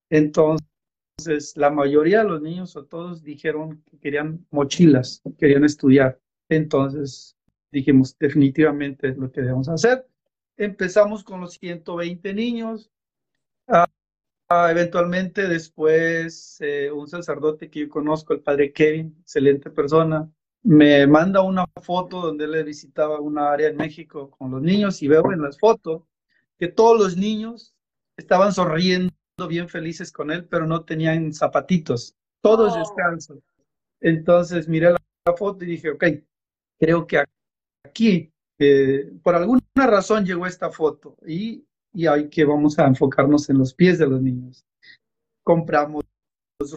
Entonces, 0.09 1.55
la 1.55 1.69
mayoría 1.69 2.19
de 2.19 2.29
los 2.29 2.41
niños 2.41 2.75
o 2.75 2.85
todos 2.85 3.23
dijeron 3.23 3.83
que 3.89 3.99
querían 3.99 4.45
mochilas, 4.51 5.21
querían 5.37 5.65
estudiar. 5.65 6.19
Entonces, 6.49 7.35
dijimos, 7.71 8.17
definitivamente 8.17 9.09
es 9.09 9.17
lo 9.17 9.31
que 9.31 9.41
debemos 9.41 9.67
hacer. 9.67 10.07
Empezamos 10.57 11.23
con 11.23 11.41
los 11.41 11.53
120 11.55 12.33
niños. 12.33 12.91
Ah, 13.67 13.87
eventualmente 14.69 15.47
después, 15.47 16.57
eh, 16.59 16.91
un 16.91 17.07
sacerdote 17.07 17.69
que 17.69 17.81
yo 17.81 17.89
conozco, 17.89 18.33
el 18.33 18.41
padre 18.41 18.73
Kevin, 18.73 19.15
excelente 19.21 19.69
persona, 19.69 20.29
me 20.63 21.07
manda 21.07 21.41
una 21.41 21.65
foto 21.81 22.21
donde 22.21 22.45
él 22.45 22.63
visitaba 22.63 23.19
una 23.19 23.51
área 23.51 23.69
en 23.69 23.77
México 23.77 24.29
con 24.31 24.51
los 24.51 24.61
niños 24.61 25.01
y 25.01 25.07
veo 25.07 25.31
en 25.31 25.41
las 25.41 25.57
fotos 25.59 26.03
que 26.59 26.67
todos 26.67 26.99
los 26.99 27.17
niños 27.17 27.73
estaban 28.15 28.53
sonriendo 28.53 29.11
bien 29.47 29.67
felices 29.67 30.11
con 30.11 30.29
él, 30.29 30.45
pero 30.45 30.67
no 30.67 30.83
tenían 30.83 31.33
zapatitos, 31.33 32.15
todos 32.41 32.73
oh. 32.73 32.79
descansos. 32.79 33.39
Entonces 33.99 34.67
miré 34.67 34.91
la, 34.91 34.97
foto 35.37 35.63
y 35.63 35.67
dije, 35.67 35.91
ok, 35.91 36.03
creo 36.79 37.05
que 37.05 37.23
aquí, 37.83 38.31
eh, 38.59 39.11
por 39.23 39.35
alguna 39.35 39.61
razón 39.75 40.25
llegó 40.25 40.45
esta 40.45 40.71
foto 40.71 41.15
y, 41.25 41.63
y 41.93 42.07
hay 42.07 42.29
que 42.29 42.43
vamos 42.43 42.77
a 42.79 42.87
enfocarnos 42.87 43.49
en 43.49 43.59
los 43.59 43.73
pies 43.73 43.99
de 43.99 44.07
los 44.07 44.21
niños. 44.21 44.65
Compramos 45.43 46.05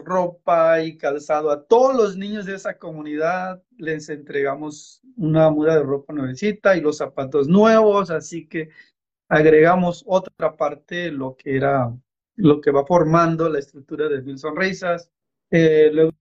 ropa 0.05 0.83
y 0.83 0.97
calzado 0.97 1.51
a 1.51 1.65
todos 1.65 1.95
los 1.95 2.17
niños 2.17 2.47
de 2.47 2.55
esa 2.55 2.79
comunidad. 2.79 3.63
Les 3.77 4.09
entregamos 4.09 5.03
una 5.17 5.51
muda 5.51 5.77
de 5.77 5.83
ropa 5.83 6.13
nuevecita 6.13 6.77
y 6.77 6.81
los 6.81 6.97
zapatos 6.99 7.49
nuevos, 7.49 8.11
así 8.11 8.47
que 8.47 8.71
agregamos 9.29 10.05
otra 10.07 10.57
parte, 10.57 11.11
lo 11.11 11.37
que 11.37 11.57
era, 11.57 11.95
lo 12.37 12.61
que 12.61 12.71
va 12.71 12.87
formando 12.87 13.49
la 13.49 13.59
estructura 13.59 14.09
de 14.09 14.23
Mil 14.23 14.39
Sonrisas. 14.39 15.11
Eh, 15.51 15.91
luego 15.93 16.13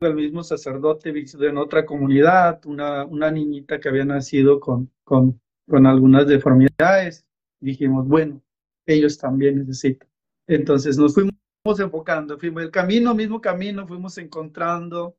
el 0.00 0.14
mismo 0.14 0.42
sacerdote 0.42 1.10
visitó 1.10 1.44
en 1.44 1.56
otra 1.58 1.86
comunidad, 1.86 2.64
una, 2.66 3.04
una 3.04 3.30
niñita 3.30 3.80
que 3.80 3.88
había 3.88 4.04
nacido 4.04 4.60
con, 4.60 4.90
con, 5.04 5.40
con 5.68 5.86
algunas 5.86 6.26
deformidades. 6.26 7.24
Dijimos, 7.60 8.06
bueno, 8.06 8.42
ellos 8.84 9.18
también 9.18 9.58
necesitan. 9.58 10.08
Entonces 10.46 10.98
nos 10.98 11.14
fuimos 11.14 11.34
enfocando, 11.80 12.38
fuimos 12.38 12.62
el 12.62 12.70
camino, 12.70 13.14
mismo 13.14 13.40
camino, 13.40 13.86
fuimos 13.86 14.16
encontrando 14.18 15.16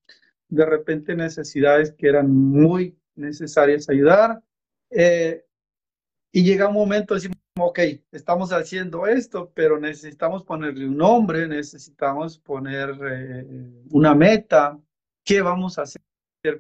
de 0.50 0.66
repente 0.66 1.16
necesidades 1.16 1.92
que 1.92 2.08
eran 2.08 2.32
muy 2.32 2.98
necesarias 3.16 3.90
ayudar. 3.90 4.42
Eh, 4.90 5.44
y 6.32 6.44
llega 6.44 6.68
un 6.68 6.74
momento, 6.74 7.16
decimos, 7.16 7.38
ok, 7.60 7.80
estamos 8.12 8.52
haciendo 8.52 9.08
esto, 9.08 9.52
pero 9.54 9.80
necesitamos 9.80 10.44
ponerle 10.44 10.88
un 10.88 10.98
nombre, 10.98 11.48
necesitamos 11.48 12.38
poner 12.38 12.98
eh, 13.10 13.84
una 13.92 14.14
meta, 14.14 14.80
qué 15.24 15.42
vamos 15.42 15.78
a 15.78 15.84
hacer, 15.84 16.02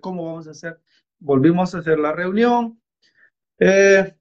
cómo 0.02 0.26
vamos 0.26 0.48
a 0.48 0.52
hacer. 0.52 0.80
Volvimos 1.20 1.74
a 1.74 1.80
hacer 1.80 2.00
la 2.00 2.12
reunión, 2.12 2.82
eh, 3.60 4.16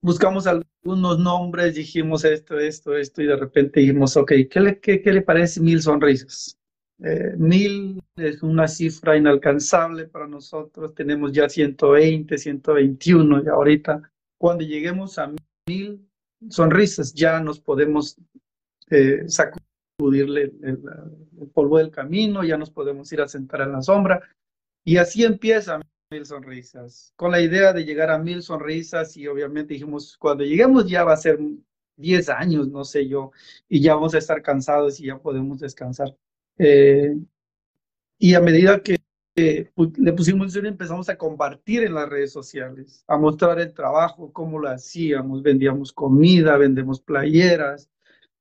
buscamos 0.00 0.46
algunos 0.82 1.18
nombres, 1.18 1.74
dijimos 1.74 2.24
esto, 2.24 2.58
esto, 2.58 2.96
esto, 2.96 3.22
y 3.22 3.26
de 3.26 3.36
repente 3.36 3.80
dijimos, 3.80 4.16
ok, 4.16 4.32
¿qué 4.50 4.60
le, 4.60 4.80
qué, 4.80 5.02
qué 5.02 5.12
le 5.12 5.22
parece 5.22 5.60
mil 5.60 5.82
sonrisas? 5.82 6.58
Eh, 7.00 7.34
mil 7.36 8.02
es 8.16 8.42
una 8.42 8.66
cifra 8.66 9.16
inalcanzable 9.16 10.06
para 10.06 10.26
nosotros, 10.26 10.94
tenemos 10.94 11.32
ya 11.32 11.48
120, 11.48 12.36
121 12.36 13.44
y 13.44 13.48
ahorita 13.48 14.02
cuando 14.36 14.64
lleguemos 14.64 15.16
a 15.18 15.32
mil 15.68 16.08
sonrisas 16.48 17.14
ya 17.14 17.40
nos 17.40 17.60
podemos 17.60 18.16
eh, 18.90 19.24
sacudirle 19.28 20.52
el, 20.62 20.78
polvo 21.52 21.78
del 21.78 21.90
camino, 21.90 22.42
ya 22.42 22.56
nos 22.56 22.70
podemos 22.70 23.12
ir 23.12 23.20
a 23.20 23.28
sentar 23.28 23.60
en 23.62 23.72
la 23.72 23.82
sombra. 23.82 24.20
Y 24.84 24.96
así 24.96 25.24
empieza 25.24 25.80
mil 26.10 26.24
sonrisas, 26.24 27.12
con 27.16 27.30
la 27.30 27.40
idea 27.40 27.72
de 27.72 27.84
llegar 27.84 28.10
a 28.10 28.18
mil 28.18 28.42
sonrisas 28.42 29.16
y 29.16 29.26
obviamente 29.26 29.74
dijimos, 29.74 30.16
cuando 30.16 30.42
lleguemos 30.42 30.86
ya 30.86 31.04
va 31.04 31.12
a 31.12 31.16
ser 31.16 31.38
10 31.96 32.28
años, 32.30 32.68
no 32.68 32.84
sé 32.84 33.06
yo, 33.06 33.32
y 33.68 33.82
ya 33.82 33.94
vamos 33.94 34.14
a 34.14 34.18
estar 34.18 34.40
cansados 34.42 35.00
y 35.00 35.06
ya 35.06 35.18
podemos 35.18 35.60
descansar. 35.60 36.16
Eh, 36.56 37.14
y 38.18 38.34
a 38.34 38.40
medida 38.40 38.82
que 38.82 38.98
le 39.36 40.12
pusimos 40.14 40.56
y 40.56 40.58
empezamos 40.60 41.08
a 41.10 41.18
compartir 41.18 41.84
en 41.84 41.94
las 41.94 42.08
redes 42.08 42.32
sociales, 42.32 43.04
a 43.06 43.18
mostrar 43.18 43.60
el 43.60 43.74
trabajo, 43.74 44.32
cómo 44.32 44.58
lo 44.58 44.68
hacíamos, 44.68 45.42
vendíamos 45.42 45.92
comida, 45.92 46.56
vendemos 46.56 47.00
playeras, 47.00 47.90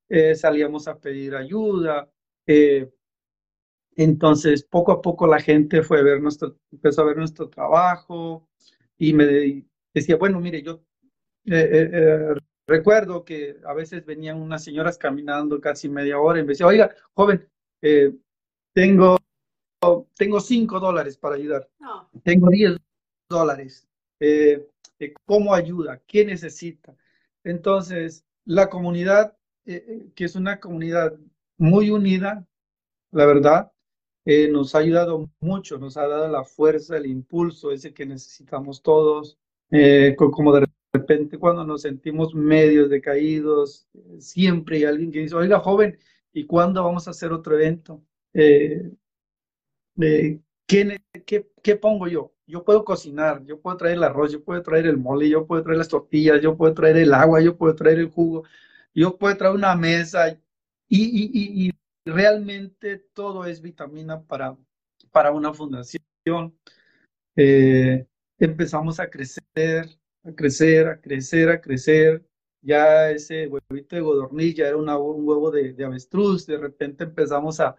eh, 0.10 0.36
salíamos 0.36 0.88
a 0.88 0.98
pedir 0.98 1.36
ayuda. 1.36 2.10
Eh, 2.48 2.90
entonces, 3.98 4.64
poco 4.64 4.92
a 4.92 5.02
poco 5.02 5.26
la 5.26 5.40
gente 5.40 5.82
fue 5.82 6.00
a 6.00 6.04
ver 6.04 6.22
nuestro, 6.22 6.56
empezó 6.72 7.02
a 7.02 7.06
ver 7.06 7.18
nuestro 7.18 7.50
trabajo 7.50 8.48
y 8.96 9.12
me 9.12 9.66
decía, 9.92 10.18
bueno, 10.18 10.40
mire, 10.40 10.62
yo 10.62 10.82
recuerdo 12.68 13.26
que 13.26 13.58
a 13.66 13.74
veces 13.74 14.06
venían 14.06 14.40
unas 14.40 14.64
señoras 14.64 15.00
caminando 15.00 15.60
casi 15.60 15.90
media 15.90 16.20
hora 16.20 16.40
y 16.40 16.44
me 16.44 16.50
decía, 16.50 16.68
oiga, 16.68 16.94
joven, 17.16 17.50
eh, 17.82 18.14
tengo, 18.72 19.18
tengo 20.16 20.40
5 20.40 20.80
dólares 20.80 21.18
para 21.18 21.36
ayudar, 21.36 21.68
tengo 22.24 22.52
10 22.52 22.78
dólares, 23.28 23.88
eh, 24.20 24.64
eh, 25.00 25.14
¿cómo 25.26 25.56
ayuda? 25.56 26.04
¿Qué 26.06 26.24
necesita? 26.24 26.96
Entonces, 27.44 28.26
la 28.46 28.70
comunidad, 28.70 29.36
que 29.66 30.14
es 30.24 30.36
una 30.36 30.60
comunidad 30.60 31.18
muy 31.58 31.90
unida, 31.90 32.46
la 33.12 33.26
verdad, 33.26 33.72
nos 34.52 34.76
ha 34.76 34.80
ayudado 34.80 35.30
mucho, 35.40 35.78
nos 35.78 35.96
ha 35.98 36.08
dado 36.08 36.28
la 36.28 36.44
fuerza, 36.44 36.98
el 36.98 37.06
impulso 37.06 37.72
ese 37.72 37.94
que 37.94 38.06
necesitamos 38.06 38.82
todos, 38.82 39.38
como 40.18 40.54
de 40.54 40.68
repente 40.94 41.38
cuando 41.38 41.64
nos 41.66 41.84
sentimos 41.84 42.36
medios 42.36 42.90
decaídos, 42.90 43.88
siempre 44.20 44.78
hay 44.78 44.84
alguien 44.84 45.12
que 45.12 45.20
dice, 45.20 45.36
oiga, 45.36 45.60
joven, 45.60 45.98
¿Y 46.38 46.46
cuándo 46.46 46.84
vamos 46.84 47.08
a 47.08 47.12
hacer 47.12 47.32
otro 47.32 47.56
evento? 47.56 48.04
Eh, 48.32 48.92
eh, 50.00 50.40
¿qué, 50.68 51.02
qué, 51.64 51.76
pongo 51.76 52.08
yo? 52.08 52.32
Yo 52.46 52.64
puedo 52.64 52.86
cocinar, 52.86 53.44
yo 53.44 53.60
puedo 53.60 53.76
traer 53.76 53.96
el 53.96 54.04
arroz, 54.04 54.32
yo 54.34 54.44
puedo 54.44 54.62
traer 54.62 54.86
el 54.86 54.98
mole, 54.98 55.28
yo 55.30 55.48
puedo 55.48 55.64
traer 55.64 55.80
las 55.80 55.88
tortillas, 55.88 56.40
yo 56.40 56.56
puedo 56.56 56.76
traer 56.76 56.98
el 56.98 57.12
agua, 57.16 57.42
yo 57.42 57.58
puedo 57.58 57.74
traer 57.74 57.98
el 57.98 58.12
jugo, 58.12 58.44
yo 58.94 59.18
puedo 59.18 59.36
traer 59.36 59.56
una 59.56 59.76
mesa 59.76 60.30
y, 60.88 61.68
y, 61.68 61.72
realmente 62.08 62.98
todo 63.14 63.46
es 63.46 63.62
vitamina 63.62 64.22
para, 64.24 64.58
para 65.12 65.32
una 65.32 65.54
fundación. 65.54 66.58
Eh, 67.36 68.06
empezamos 68.40 69.00
a 69.00 69.10
crecer, 69.10 69.90
a 70.24 70.32
crecer, 70.34 70.88
a 70.88 71.02
crecer, 71.02 71.50
a 71.50 71.62
crecer. 71.62 72.26
Ya 72.62 73.12
ese 73.12 73.48
huevito 73.48 73.96
de 73.96 74.02
godornilla 74.02 74.68
era 74.68 74.78
un 74.78 74.90
huevo 74.90 75.52
de, 75.52 75.76
avestruz, 75.86 76.46
de 76.46 76.58
repente 76.58 77.04
empezamos 77.06 77.60
a, 77.60 77.76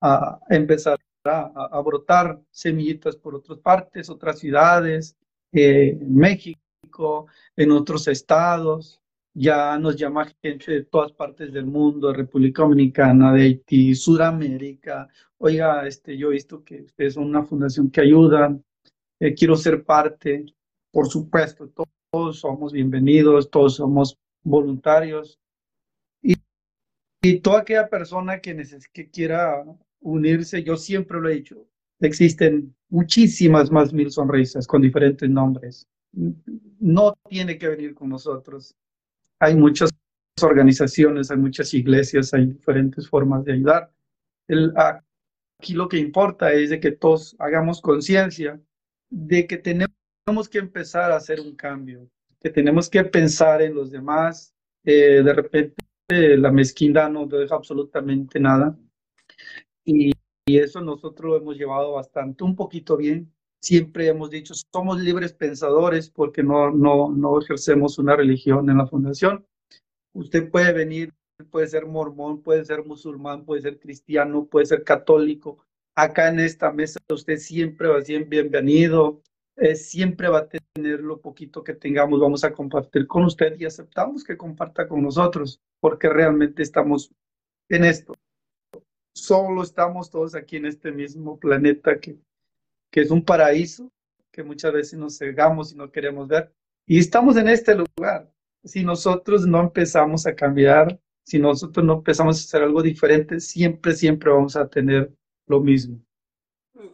a 0.00 0.40
empezar 0.48 0.98
a, 1.24 1.80
brotar 1.80 2.40
semillitas 2.50 3.16
por 3.16 3.34
otras 3.34 3.58
partes, 3.58 4.10
otras 4.10 4.38
ciudades, 4.38 5.16
eh, 5.52 5.96
en 6.00 6.14
México, 6.14 7.26
en 7.56 7.70
otros 7.70 8.08
estados, 8.08 9.00
ya 9.34 9.76
nos 9.78 9.96
llama 9.96 10.32
gente 10.40 10.70
de 10.70 10.84
todas 10.84 11.12
partes 11.12 11.52
del 11.52 11.66
mundo, 11.66 12.08
de 12.08 12.18
República 12.18 12.62
Dominicana, 12.62 13.32
de 13.32 13.42
Haití, 13.42 13.94
Sudamérica. 13.94 15.08
Oiga, 15.38 15.86
este, 15.86 16.16
yo 16.16 16.28
he 16.28 16.34
visto 16.34 16.62
que 16.62 16.82
ustedes 16.82 17.14
son 17.14 17.24
una 17.24 17.42
fundación 17.42 17.90
que 17.90 18.00
ayuda, 18.00 18.56
eh, 19.20 19.34
quiero 19.34 19.56
ser 19.56 19.84
parte, 19.84 20.46
por 20.92 21.08
supuesto, 21.08 21.70
todos 22.10 22.38
somos 22.38 22.72
bienvenidos, 22.72 23.50
todos 23.50 23.74
somos 23.74 24.16
voluntarios 24.44 25.40
y, 26.22 26.36
y 27.22 27.40
toda 27.40 27.60
aquella 27.60 27.88
persona 27.88 28.40
que, 28.40 28.56
que 28.92 29.10
quiera 29.10 29.64
unirse, 30.00 30.62
yo 30.62 30.76
siempre 30.76 31.20
lo 31.20 31.28
he 31.28 31.34
dicho, 31.34 31.66
existen 32.00 32.74
muchísimas 32.88 33.70
más 33.72 33.92
mil 33.92 34.10
sonrisas 34.10 34.66
con 34.66 34.82
diferentes 34.82 35.28
nombres. 35.28 35.88
No 36.78 37.14
tiene 37.28 37.58
que 37.58 37.68
venir 37.68 37.94
con 37.94 38.10
nosotros. 38.10 38.76
Hay 39.44 39.56
muchas 39.56 39.90
organizaciones, 40.42 41.30
hay 41.30 41.36
muchas 41.36 41.74
iglesias, 41.74 42.32
hay 42.32 42.46
diferentes 42.46 43.08
formas 43.08 43.44
de 43.44 43.52
ayudar. 43.52 43.92
El, 44.48 44.72
aquí 44.76 45.74
lo 45.74 45.88
que 45.88 45.98
importa 45.98 46.52
es 46.52 46.70
de 46.70 46.80
que 46.80 46.92
todos 46.92 47.36
hagamos 47.38 47.82
conciencia 47.82 48.60
de 49.10 49.46
que 49.46 49.58
tenemos 49.58 50.48
que 50.50 50.58
empezar 50.58 51.12
a 51.12 51.16
hacer 51.16 51.40
un 51.40 51.54
cambio 51.54 52.08
que 52.44 52.50
tenemos 52.50 52.90
que 52.90 53.02
pensar 53.04 53.62
en 53.62 53.74
los 53.74 53.90
demás. 53.90 54.54
Eh, 54.84 55.22
de 55.22 55.32
repente 55.32 56.36
la 56.36 56.52
mezquindad 56.52 57.10
no 57.10 57.26
deja 57.26 57.54
absolutamente 57.54 58.38
nada. 58.38 58.78
Y, 59.82 60.12
y, 60.46 60.58
eso 60.58 60.82
nosotros 60.82 61.30
lo 61.30 61.36
hemos 61.38 61.56
llevado 61.56 61.92
bastante, 61.92 62.44
un 62.44 62.54
poquito 62.54 62.98
bien. 62.98 63.32
Siempre 63.64 64.08
hemos 64.08 64.30
dicho, 64.30 64.52
somos 64.72 65.00
libres 65.00 65.32
pensadores 65.32 66.10
porque 66.10 66.42
no, 66.42 66.70
no, 66.70 67.10
no 67.10 67.40
ejercemos 67.40 67.98
una 67.98 68.14
religión 68.14 68.68
en 68.68 68.78
la 68.78 68.86
fundación. 68.86 69.46
Usted 70.12 70.50
puede 70.50 70.72
venir, 70.72 71.14
puede 71.50 71.66
ser 71.66 71.86
mormón, 71.86 72.42
puede 72.42 72.64
ser 72.64 72.84
musulmán, 72.84 73.44
puede 73.44 73.62
ser 73.62 73.78
cristiano, 73.78 74.44
puede 74.44 74.66
ser 74.66 74.84
católico. 74.84 75.64
Acá 75.96 76.28
en 76.28 76.40
esta 76.40 76.70
mesa 76.72 77.00
usted 77.08 77.38
siempre 77.38 77.88
va 77.88 77.98
a 77.98 78.02
ser 78.02 78.26
bienvenido 78.26 79.22
siempre 79.74 80.28
va 80.28 80.40
a 80.40 80.48
tener 80.48 81.00
lo 81.00 81.20
poquito 81.20 81.62
que 81.62 81.74
tengamos, 81.74 82.20
vamos 82.20 82.44
a 82.44 82.52
compartir 82.52 83.06
con 83.06 83.24
usted 83.24 83.58
y 83.58 83.64
aceptamos 83.64 84.24
que 84.24 84.36
comparta 84.36 84.88
con 84.88 85.02
nosotros, 85.02 85.60
porque 85.80 86.08
realmente 86.08 86.62
estamos 86.62 87.10
en 87.68 87.84
esto. 87.84 88.14
Solo 89.16 89.62
estamos 89.62 90.10
todos 90.10 90.34
aquí 90.34 90.56
en 90.56 90.66
este 90.66 90.90
mismo 90.90 91.38
planeta 91.38 92.00
que, 92.00 92.18
que 92.94 93.00
es 93.00 93.10
un 93.10 93.24
paraíso, 93.24 93.90
que 94.30 94.44
muchas 94.44 94.72
veces 94.72 94.96
nos 94.96 95.18
cegamos 95.18 95.72
y 95.72 95.74
no 95.74 95.90
queremos 95.90 96.28
ver. 96.28 96.54
Y 96.86 97.00
estamos 97.00 97.36
en 97.36 97.48
este 97.48 97.74
lugar. 97.74 98.32
Si 98.62 98.84
nosotros 98.84 99.44
no 99.48 99.60
empezamos 99.62 100.28
a 100.28 100.36
cambiar, 100.36 101.00
si 101.24 101.40
nosotros 101.40 101.84
no 101.84 101.94
empezamos 101.94 102.36
a 102.36 102.44
hacer 102.44 102.62
algo 102.62 102.82
diferente, 102.82 103.40
siempre, 103.40 103.96
siempre 103.96 104.30
vamos 104.30 104.54
a 104.54 104.68
tener 104.68 105.12
lo 105.48 105.58
mismo. 105.58 105.98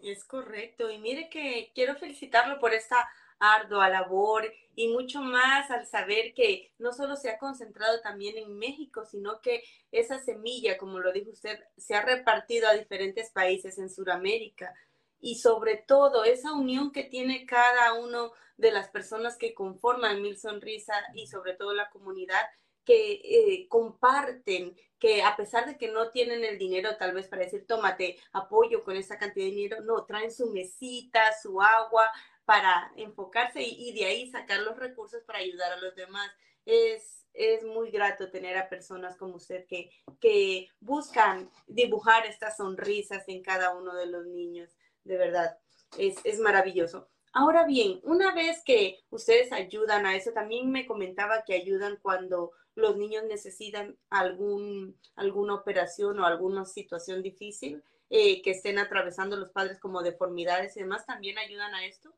Es 0.02 0.24
correcto. 0.24 0.90
Y 0.90 0.96
mire 0.96 1.28
que 1.28 1.70
quiero 1.74 1.94
felicitarlo 1.96 2.58
por 2.60 2.72
esta 2.72 2.96
ardua 3.38 3.90
labor 3.90 4.50
y 4.74 4.88
mucho 4.88 5.20
más 5.20 5.70
al 5.70 5.86
saber 5.86 6.32
que 6.34 6.72
no 6.78 6.94
solo 6.94 7.16
se 7.16 7.28
ha 7.28 7.36
concentrado 7.36 8.00
también 8.00 8.38
en 8.38 8.56
México, 8.56 9.04
sino 9.04 9.42
que 9.42 9.62
esa 9.92 10.18
semilla, 10.18 10.78
como 10.78 10.98
lo 10.98 11.12
dijo 11.12 11.30
usted, 11.30 11.58
se 11.76 11.94
ha 11.94 12.00
repartido 12.00 12.68
a 12.68 12.72
diferentes 12.72 13.30
países 13.32 13.78
en 13.78 13.90
Sudamérica 13.90 14.74
y 15.20 15.36
sobre 15.36 15.76
todo 15.76 16.24
esa 16.24 16.52
unión 16.52 16.92
que 16.92 17.04
tiene 17.04 17.46
cada 17.46 17.94
uno 17.94 18.32
de 18.56 18.72
las 18.72 18.88
personas 18.88 19.36
que 19.36 19.54
conforman 19.54 20.22
Mil 20.22 20.38
Sonrisa 20.38 20.94
y 21.14 21.26
sobre 21.26 21.54
todo 21.54 21.74
la 21.74 21.90
comunidad 21.90 22.42
que 22.84 23.20
eh, 23.24 23.68
comparten, 23.68 24.76
que 24.98 25.22
a 25.22 25.36
pesar 25.36 25.66
de 25.66 25.76
que 25.76 25.88
no 25.88 26.10
tienen 26.10 26.44
el 26.44 26.58
dinero 26.58 26.96
tal 26.96 27.14
vez 27.14 27.28
para 27.28 27.42
decir, 27.42 27.66
tómate 27.66 28.18
apoyo 28.32 28.82
con 28.84 28.96
esa 28.96 29.18
cantidad 29.18 29.46
de 29.46 29.52
dinero, 29.52 29.80
no, 29.82 30.04
traen 30.04 30.32
su 30.32 30.50
mesita, 30.50 31.20
su 31.40 31.60
agua 31.60 32.10
para 32.44 32.92
enfocarse 32.96 33.62
y, 33.62 33.92
de 33.92 34.06
ahí 34.06 34.30
sacar 34.30 34.60
los 34.60 34.76
recursos 34.76 35.22
para 35.24 35.38
ayudar 35.38 35.72
a 35.72 35.80
los 35.80 35.94
demás. 35.94 36.30
es, 36.66 37.20
es 37.32 37.64
muy 37.64 37.90
grato 37.90 38.30
tener 38.30 38.58
a 38.58 38.68
personas 38.68 39.16
como 39.16 39.36
usted 39.36 39.66
que, 39.66 39.90
que 40.20 40.68
buscan 40.80 41.50
dibujar 41.66 42.26
estas 42.26 42.56
sonrisas 42.56 43.24
en 43.28 43.42
cada 43.42 43.74
uno 43.76 43.94
de 43.94 44.06
los 44.06 44.26
niños, 44.26 44.70
de 45.10 45.18
verdad, 45.18 45.58
es, 45.98 46.16
es 46.24 46.38
maravilloso. 46.38 47.08
Ahora 47.32 47.66
bien, 47.66 48.00
una 48.04 48.34
vez 48.34 48.62
que 48.64 48.98
ustedes 49.10 49.52
ayudan 49.52 50.06
a 50.06 50.16
eso, 50.16 50.32
también 50.32 50.70
me 50.70 50.86
comentaba 50.86 51.44
que 51.44 51.54
ayudan 51.54 51.98
cuando 52.00 52.52
los 52.74 52.96
niños 52.96 53.24
necesitan 53.24 53.96
algún, 54.08 54.96
alguna 55.16 55.54
operación 55.54 56.18
o 56.18 56.24
alguna 56.24 56.64
situación 56.64 57.22
difícil 57.22 57.82
eh, 58.08 58.42
que 58.42 58.52
estén 58.52 58.78
atravesando 58.78 59.36
los 59.36 59.50
padres 59.50 59.78
como 59.78 60.02
deformidades 60.02 60.76
y 60.76 60.80
demás, 60.80 61.06
¿también 61.06 61.38
ayudan 61.38 61.74
a 61.74 61.84
esto? 61.84 62.12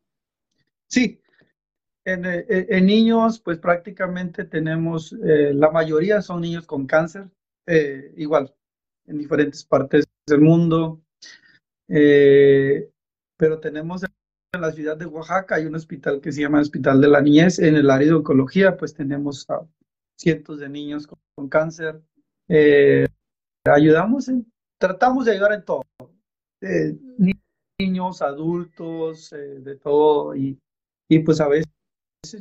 Sí, 0.86 1.20
en, 2.04 2.24
eh, 2.24 2.44
en 2.48 2.86
niños 2.86 3.40
pues 3.40 3.58
prácticamente 3.58 4.44
tenemos, 4.44 5.12
eh, 5.12 5.52
la 5.54 5.70
mayoría 5.70 6.20
son 6.22 6.40
niños 6.40 6.66
con 6.66 6.86
cáncer, 6.86 7.30
eh, 7.66 8.12
igual, 8.16 8.54
en 9.06 9.18
diferentes 9.18 9.64
partes 9.64 10.04
del 10.26 10.40
mundo, 10.40 11.00
pero 11.92 13.60
tenemos 13.60 14.02
en 14.54 14.60
la 14.60 14.70
ciudad 14.72 14.98
de 14.98 15.06
Oaxaca 15.06 15.54
hay 15.54 15.64
un 15.64 15.74
hospital 15.74 16.20
que 16.20 16.30
se 16.30 16.42
llama 16.42 16.60
Hospital 16.60 17.00
de 17.00 17.08
la 17.08 17.22
Niñez. 17.22 17.58
En 17.58 17.74
el 17.74 17.90
área 17.90 18.08
de 18.08 18.14
oncología, 18.14 18.76
pues 18.76 18.92
tenemos 18.92 19.48
a 19.48 19.66
cientos 20.18 20.58
de 20.58 20.68
niños 20.68 21.06
con, 21.06 21.18
con 21.34 21.48
cáncer. 21.48 22.02
Eh, 22.48 23.06
ayudamos, 23.64 24.28
en, 24.28 24.46
tratamos 24.78 25.24
de 25.24 25.32
ayudar 25.32 25.54
en 25.54 25.64
todo. 25.64 25.82
Eh, 26.60 26.94
niños, 27.78 28.20
adultos, 28.20 29.32
eh, 29.32 29.60
de 29.60 29.76
todo. 29.76 30.36
Y, 30.36 30.58
y, 31.08 31.20
pues 31.20 31.40
a 31.40 31.48
veces 31.48 31.66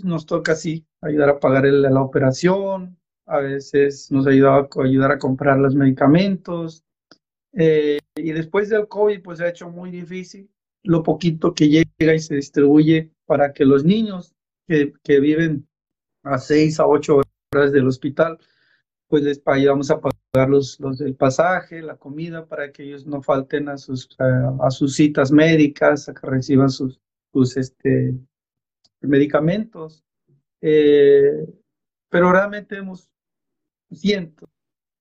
nos 0.03 0.25
toca 0.25 0.51
así 0.51 0.85
ayudar 1.01 1.29
a 1.29 1.39
pagar 1.39 1.65
el, 1.65 1.81
la 1.81 2.01
operación. 2.01 2.97
A 3.25 3.39
veces 3.39 4.11
nos 4.11 4.27
ayuda 4.27 4.57
a 4.57 4.83
ayudar 4.83 5.11
a 5.13 5.19
comprar 5.19 5.57
los 5.59 5.75
medicamentos. 5.75 6.83
Eh, 7.53 7.99
y 8.15 8.31
después 8.31 8.69
del 8.69 8.87
COVID, 8.87 9.21
pues 9.21 9.39
se 9.39 9.45
ha 9.45 9.49
hecho 9.49 9.69
muy 9.69 9.91
difícil 9.91 10.49
lo 10.83 11.03
poquito 11.03 11.53
que 11.53 11.69
llega 11.69 12.15
y 12.15 12.19
se 12.19 12.35
distribuye 12.35 13.11
para 13.25 13.53
que 13.53 13.65
los 13.65 13.83
niños 13.83 14.33
que, 14.67 14.93
que 15.03 15.19
viven 15.19 15.67
a 16.23 16.37
seis 16.37 16.79
a 16.79 16.87
ocho 16.87 17.21
horas 17.53 17.71
del 17.71 17.87
hospital, 17.87 18.39
pues 19.07 19.23
les 19.23 19.41
ayudamos 19.45 19.91
a 19.91 19.99
pagar 19.99 20.49
los, 20.49 20.79
los, 20.79 21.01
el 21.01 21.15
pasaje, 21.15 21.81
la 21.81 21.97
comida, 21.97 22.45
para 22.45 22.71
que 22.71 22.83
ellos 22.83 23.05
no 23.05 23.21
falten 23.21 23.69
a 23.69 23.77
sus, 23.77 24.07
a, 24.19 24.71
sus 24.71 24.95
citas 24.95 25.31
médicas, 25.31 26.07
a 26.07 26.13
que 26.13 26.27
reciban 26.27 26.69
sus, 26.69 26.99
sus 27.33 27.57
este, 27.57 28.15
medicamentos. 29.01 30.03
Eh, 30.61 31.45
pero 32.09 32.31
realmente 32.31 32.77
hemos 32.77 33.09
cientos, 33.91 34.49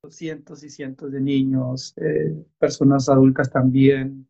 cientos 0.08 0.64
y 0.64 0.70
cientos 0.70 1.12
de 1.12 1.20
niños, 1.20 1.92
eh, 1.96 2.34
personas 2.58 3.08
adultas 3.08 3.50
también, 3.50 4.26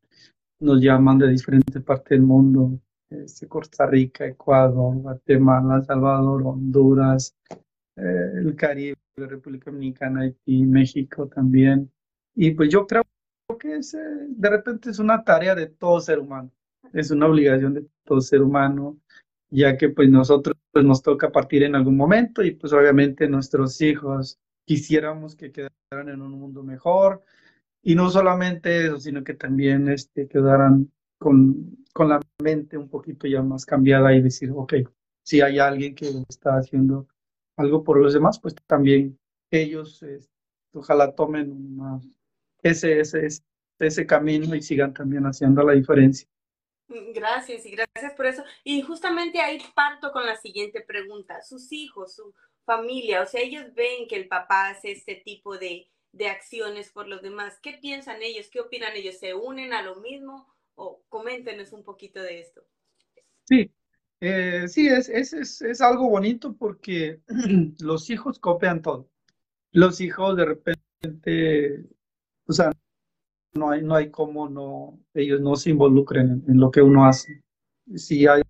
nos 0.59 0.81
llaman 0.83 1.19
de 1.19 1.29
diferentes 1.29 1.83
partes 1.83 2.11
del 2.11 2.23
mundo, 2.23 2.81
este, 3.09 3.47
Costa 3.47 3.87
Rica, 3.87 4.27
Ecuador, 4.27 4.97
Guatemala, 4.97 5.83
Salvador, 5.83 6.43
Honduras, 6.45 7.35
eh, 7.97 8.33
el 8.37 8.55
Caribe, 8.57 8.97
la 9.17 9.27
República 9.27 9.71
Dominicana, 9.71 10.23
Haití, 10.23 10.65
México 10.65 11.29
también. 11.29 11.91
Y 12.35 12.51
pues 12.53 12.69
yo 12.69 12.87
creo 12.87 13.05
que 13.59 13.77
eh, 13.77 13.81
de 14.29 14.51
repente 14.51 14.91
es 14.91 14.99
una 14.99 15.23
tarea 15.25 15.55
de 15.55 15.69
todo 15.69 16.01
ser 16.01 16.19
humano, 16.19 16.51
es 16.93 17.11
una 17.11 17.27
obligación 17.27 17.75
de 17.75 17.87
todo 18.05 18.21
ser 18.21 18.43
humano, 18.43 18.99
ya 19.51 19.77
que 19.77 19.89
pues 19.89 20.11
nosotros 20.11 20.57
pues, 20.73 20.85
nos 20.85 21.03
toca 21.03 21.31
partir 21.31 21.63
en 21.63 21.75
algún 21.75 21.97
momento 21.97 22.43
y 22.43 22.53
pues 22.53 22.73
obviamente 22.73 23.29
nuestros 23.29 23.81
hijos 23.81 24.39
quisiéramos 24.71 25.35
que 25.35 25.51
quedaran 25.51 26.11
en 26.11 26.23
un 26.23 26.31
mundo 26.31 26.63
mejor, 26.63 27.25
y 27.83 27.97
no 27.97 28.09
solamente 28.09 28.87
eso, 28.87 29.01
sino 29.01 29.25
que 29.25 29.35
también 29.35 29.89
este, 29.89 30.29
quedaran 30.29 30.93
con, 31.19 31.77
con 31.93 32.09
la 32.09 32.21
mente 32.41 32.79
un 32.79 32.89
poquito 32.89 33.27
ya 33.27 33.43
más 33.43 33.67
cambiada 33.67 34.15
y 34.15 34.23
decir, 34.23 34.53
ok, 34.55 34.75
si 35.25 35.41
hay 35.41 35.59
alguien 35.59 35.97
que 35.97 36.07
está 36.29 36.57
haciendo 36.57 37.09
algo 37.57 37.83
por 37.83 37.99
los 37.99 38.15
demás, 38.15 38.39
pues 38.39 38.55
también 38.69 39.19
ellos 39.51 40.05
este, 40.05 40.33
ojalá 40.73 41.17
tomen 41.17 41.51
una, 41.51 42.01
ese, 42.63 43.01
ese, 43.01 43.27
ese, 43.81 44.07
camino 44.07 44.55
y 44.55 44.63
sigan 44.63 44.95
también 44.95 45.25
haciendo 45.25 45.65
la 45.65 45.73
diferencia. 45.73 46.29
Gracias 47.13 47.67
y 47.67 47.73
gracias 47.73 48.15
por 48.17 48.27
eso. 48.27 48.45
Y 48.63 48.83
justamente 48.83 49.41
ahí 49.41 49.59
parto 49.75 50.13
con 50.13 50.25
la 50.25 50.37
siguiente 50.37 50.81
pregunta. 50.81 51.43
Sus 51.43 51.73
hijos, 51.73 52.15
familia, 52.65 53.23
o 53.23 53.27
sea, 53.27 53.41
ellos 53.41 53.75
ven 53.75 54.07
que 54.09 54.17
el 54.17 54.29
papá 54.29 54.71
hace 54.71 54.93
este 54.93 55.17
tipo 55.17 55.59
de, 55.59 55.89
de 56.13 56.29
acciones 56.29 56.91
por 56.91 57.09
los 57.09 57.23
demás. 57.23 57.59
¿Qué 57.63 57.79
piensan 57.81 58.23
ellos? 58.23 58.49
¿Qué 58.51 58.61
opinan 58.61 58.95
ellos? 58.95 59.19
¿Se 59.19 59.35
unen 59.35 59.73
a 59.73 59.83
lo 59.83 59.97
mismo? 59.97 60.47
O 60.75 61.03
coméntenos 61.09 61.73
un 61.73 61.85
poquito 61.85 62.23
de 62.23 62.41
esto. 62.41 62.63
Sí, 63.45 63.71
eh, 64.21 64.69
sí, 64.69 64.87
es, 64.87 65.09
es, 65.09 65.33
es, 65.33 65.63
es, 65.63 65.81
algo 65.81 66.09
bonito 66.09 66.55
porque 66.55 67.21
los 67.81 68.11
hijos 68.11 68.39
copian 68.39 68.83
todo. 68.83 69.09
Los 69.73 70.01
hijos 70.01 70.37
de 70.37 70.45
repente, 70.45 71.85
o 72.47 72.53
sea, 72.53 72.73
no 73.55 73.71
hay, 73.71 73.83
no 73.83 73.95
hay 73.95 74.11
cómo 74.11 74.49
no, 74.49 75.01
ellos 75.15 75.41
no 75.41 75.57
se 75.57 75.71
involucren 75.71 76.31
en, 76.31 76.45
en 76.49 76.61
lo 76.61 76.71
que 76.71 76.83
uno 76.83 77.07
hace. 77.07 77.43
Si 77.97 78.27
hay 78.27 78.43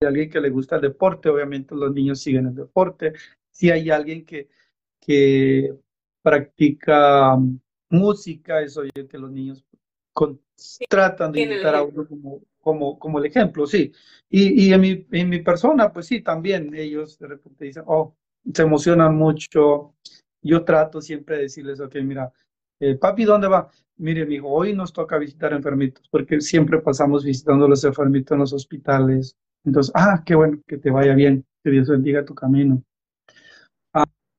alguien 0.00 0.30
que 0.30 0.40
le 0.40 0.50
gusta 0.50 0.76
el 0.76 0.82
deporte, 0.82 1.28
obviamente 1.28 1.74
los 1.74 1.92
niños 1.92 2.20
siguen 2.20 2.46
el 2.46 2.54
deporte. 2.54 3.12
Si 3.60 3.70
hay 3.70 3.90
alguien 3.90 4.24
que, 4.24 4.48
que 4.98 5.70
practica 6.22 7.36
música, 7.90 8.62
es 8.62 8.74
oye 8.78 8.90
que 9.06 9.18
los 9.18 9.30
niños 9.30 9.62
con, 10.14 10.40
tratan 10.88 11.30
de 11.30 11.42
imitar 11.42 11.74
a 11.74 11.82
uno 11.82 12.08
como, 12.08 12.40
como, 12.58 12.98
como 12.98 13.18
el 13.18 13.26
ejemplo, 13.26 13.66
sí. 13.66 13.92
Y, 14.30 14.64
y 14.64 14.72
en, 14.72 14.80
mi, 14.80 15.06
en 15.12 15.28
mi 15.28 15.40
persona, 15.40 15.92
pues 15.92 16.06
sí, 16.06 16.22
también 16.22 16.74
ellos 16.74 17.18
de 17.18 17.26
repente 17.28 17.66
dicen, 17.66 17.82
oh, 17.84 18.16
se 18.50 18.62
emocionan 18.62 19.14
mucho. 19.14 19.94
Yo 20.40 20.64
trato 20.64 21.02
siempre 21.02 21.36
de 21.36 21.42
decirles, 21.42 21.80
ok, 21.80 21.96
mira, 21.96 22.32
eh, 22.80 22.94
papi, 22.94 23.24
¿dónde 23.24 23.48
va? 23.48 23.68
Mire, 23.98 24.24
mi 24.24 24.36
hijo, 24.36 24.48
hoy 24.48 24.72
nos 24.72 24.90
toca 24.90 25.18
visitar 25.18 25.52
enfermitos, 25.52 26.08
porque 26.08 26.40
siempre 26.40 26.78
pasamos 26.78 27.24
visitando 27.24 27.66
a 27.66 27.68
los 27.68 27.84
enfermitos 27.84 28.32
en 28.32 28.38
los 28.38 28.54
hospitales. 28.54 29.36
Entonces, 29.66 29.92
ah, 29.94 30.22
qué 30.24 30.34
bueno, 30.34 30.62
que 30.66 30.78
te 30.78 30.90
vaya 30.90 31.14
bien, 31.14 31.44
que 31.62 31.70
Dios 31.70 31.90
bendiga 31.90 32.24
tu 32.24 32.34
camino. 32.34 32.82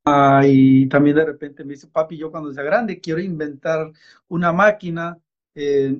Ah, 0.03 0.41
y 0.45 0.87
también 0.89 1.15
de 1.15 1.25
repente 1.25 1.63
me 1.63 1.73
dice, 1.73 1.87
papi, 1.87 2.17
yo 2.17 2.31
cuando 2.31 2.51
sea 2.51 2.63
grande 2.63 2.99
quiero 2.99 3.21
inventar 3.21 3.91
una 4.29 4.51
máquina 4.51 5.19
eh, 5.53 5.95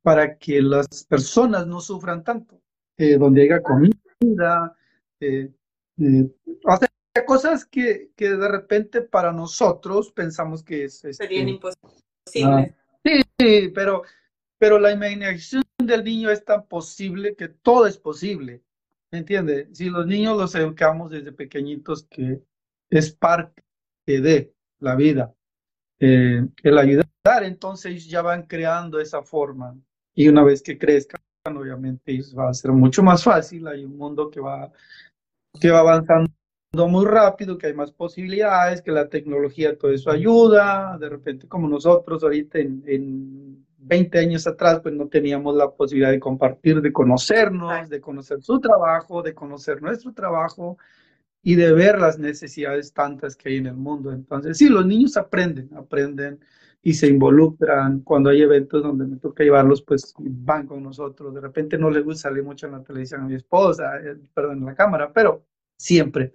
para 0.00 0.38
que 0.38 0.62
las 0.62 1.04
personas 1.04 1.66
no 1.66 1.80
sufran 1.80 2.22
tanto, 2.22 2.60
eh, 2.96 3.16
donde 3.16 3.42
haya 3.42 3.62
comida, 3.62 4.76
eh, 5.18 5.50
o 5.98 6.76
sea, 6.76 6.88
cosas 7.26 7.64
que, 7.64 8.10
que, 8.14 8.30
de 8.30 8.48
repente 8.48 9.02
para 9.02 9.32
nosotros 9.32 10.12
pensamos 10.12 10.62
que 10.62 10.84
es... 10.84 11.00
Serían 11.10 11.48
imposibles. 11.48 12.04
Ah, 12.44 12.66
sí, 13.04 13.22
sí, 13.38 13.72
pero, 13.74 14.02
pero 14.58 14.78
la 14.78 14.92
imaginación 14.92 15.64
del 15.78 16.04
niño 16.04 16.30
es 16.30 16.44
tan 16.44 16.66
posible 16.66 17.34
que 17.34 17.48
todo 17.48 17.86
es 17.86 17.98
posible. 17.98 18.62
¿Me 19.10 19.18
entiende? 19.18 19.68
Si 19.72 19.90
los 19.90 20.06
niños 20.06 20.36
los 20.36 20.54
educamos 20.54 21.10
desde 21.10 21.32
pequeñitos 21.32 22.04
que 22.04 22.40
es 22.98 23.12
parte 23.12 23.62
de 24.06 24.52
la 24.78 24.94
vida. 24.94 25.34
Eh, 25.98 26.46
el 26.62 26.78
ayudar, 26.78 27.42
entonces 27.42 28.06
ya 28.06 28.22
van 28.22 28.42
creando 28.42 29.00
esa 29.00 29.22
forma 29.22 29.76
y 30.14 30.28
una 30.28 30.44
vez 30.44 30.62
que 30.62 30.78
crezcan, 30.78 31.20
obviamente 31.44 32.20
va 32.38 32.50
a 32.50 32.54
ser 32.54 32.72
mucho 32.72 33.02
más 33.02 33.24
fácil. 33.24 33.66
Hay 33.66 33.84
un 33.84 33.96
mundo 33.96 34.30
que 34.30 34.40
va, 34.40 34.70
que 35.60 35.70
va 35.70 35.80
avanzando 35.80 36.30
muy 36.88 37.04
rápido, 37.04 37.58
que 37.58 37.68
hay 37.68 37.74
más 37.74 37.90
posibilidades, 37.90 38.82
que 38.82 38.92
la 38.92 39.08
tecnología, 39.08 39.76
todo 39.76 39.92
eso 39.92 40.10
ayuda. 40.10 40.96
De 40.98 41.08
repente, 41.08 41.48
como 41.48 41.68
nosotros 41.68 42.22
ahorita 42.22 42.58
en, 42.58 42.82
en 42.86 43.66
20 43.78 44.18
años 44.18 44.46
atrás, 44.46 44.80
pues 44.80 44.94
no 44.94 45.08
teníamos 45.08 45.56
la 45.56 45.70
posibilidad 45.70 46.10
de 46.10 46.20
compartir, 46.20 46.80
de 46.80 46.92
conocernos, 46.92 47.88
de 47.88 48.00
conocer 48.00 48.40
su 48.42 48.60
trabajo, 48.60 49.22
de 49.22 49.34
conocer 49.34 49.82
nuestro 49.82 50.12
trabajo 50.12 50.78
y 51.44 51.56
de 51.56 51.72
ver 51.74 51.98
las 52.00 52.18
necesidades 52.18 52.92
tantas 52.94 53.36
que 53.36 53.50
hay 53.50 53.56
en 53.58 53.66
el 53.66 53.76
mundo. 53.76 54.10
Entonces, 54.10 54.56
sí, 54.56 54.70
los 54.70 54.86
niños 54.86 55.18
aprenden, 55.18 55.68
aprenden 55.76 56.40
y 56.82 56.94
se 56.94 57.06
involucran. 57.06 58.00
Cuando 58.00 58.30
hay 58.30 58.40
eventos 58.40 58.82
donde 58.82 59.06
me 59.06 59.18
toca 59.18 59.44
llevarlos, 59.44 59.82
pues 59.82 60.14
van 60.18 60.66
con 60.66 60.82
nosotros. 60.82 61.34
De 61.34 61.40
repente 61.42 61.76
no 61.76 61.90
les 61.90 62.02
gusta 62.02 62.30
salir 62.30 62.42
mucho 62.42 62.66
en 62.66 62.72
la 62.72 62.82
televisión 62.82 63.20
a 63.20 63.24
mi 63.26 63.34
esposa, 63.34 63.98
eh, 63.98 64.16
perdón, 64.32 64.58
en 64.58 64.64
la 64.64 64.74
cámara, 64.74 65.12
pero 65.12 65.44
siempre, 65.76 66.32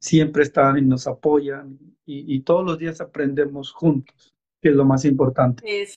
siempre 0.00 0.42
están 0.42 0.78
y 0.78 0.82
nos 0.82 1.06
apoyan 1.06 1.78
y, 2.06 2.40
todos 2.40 2.66
los 2.66 2.78
días 2.78 3.00
aprendemos 3.00 3.72
juntos, 3.72 4.34
que 4.60 4.68
es 4.68 4.74
lo 4.74 4.84
más 4.84 5.04
importante. 5.04 5.62
Es 5.82 5.96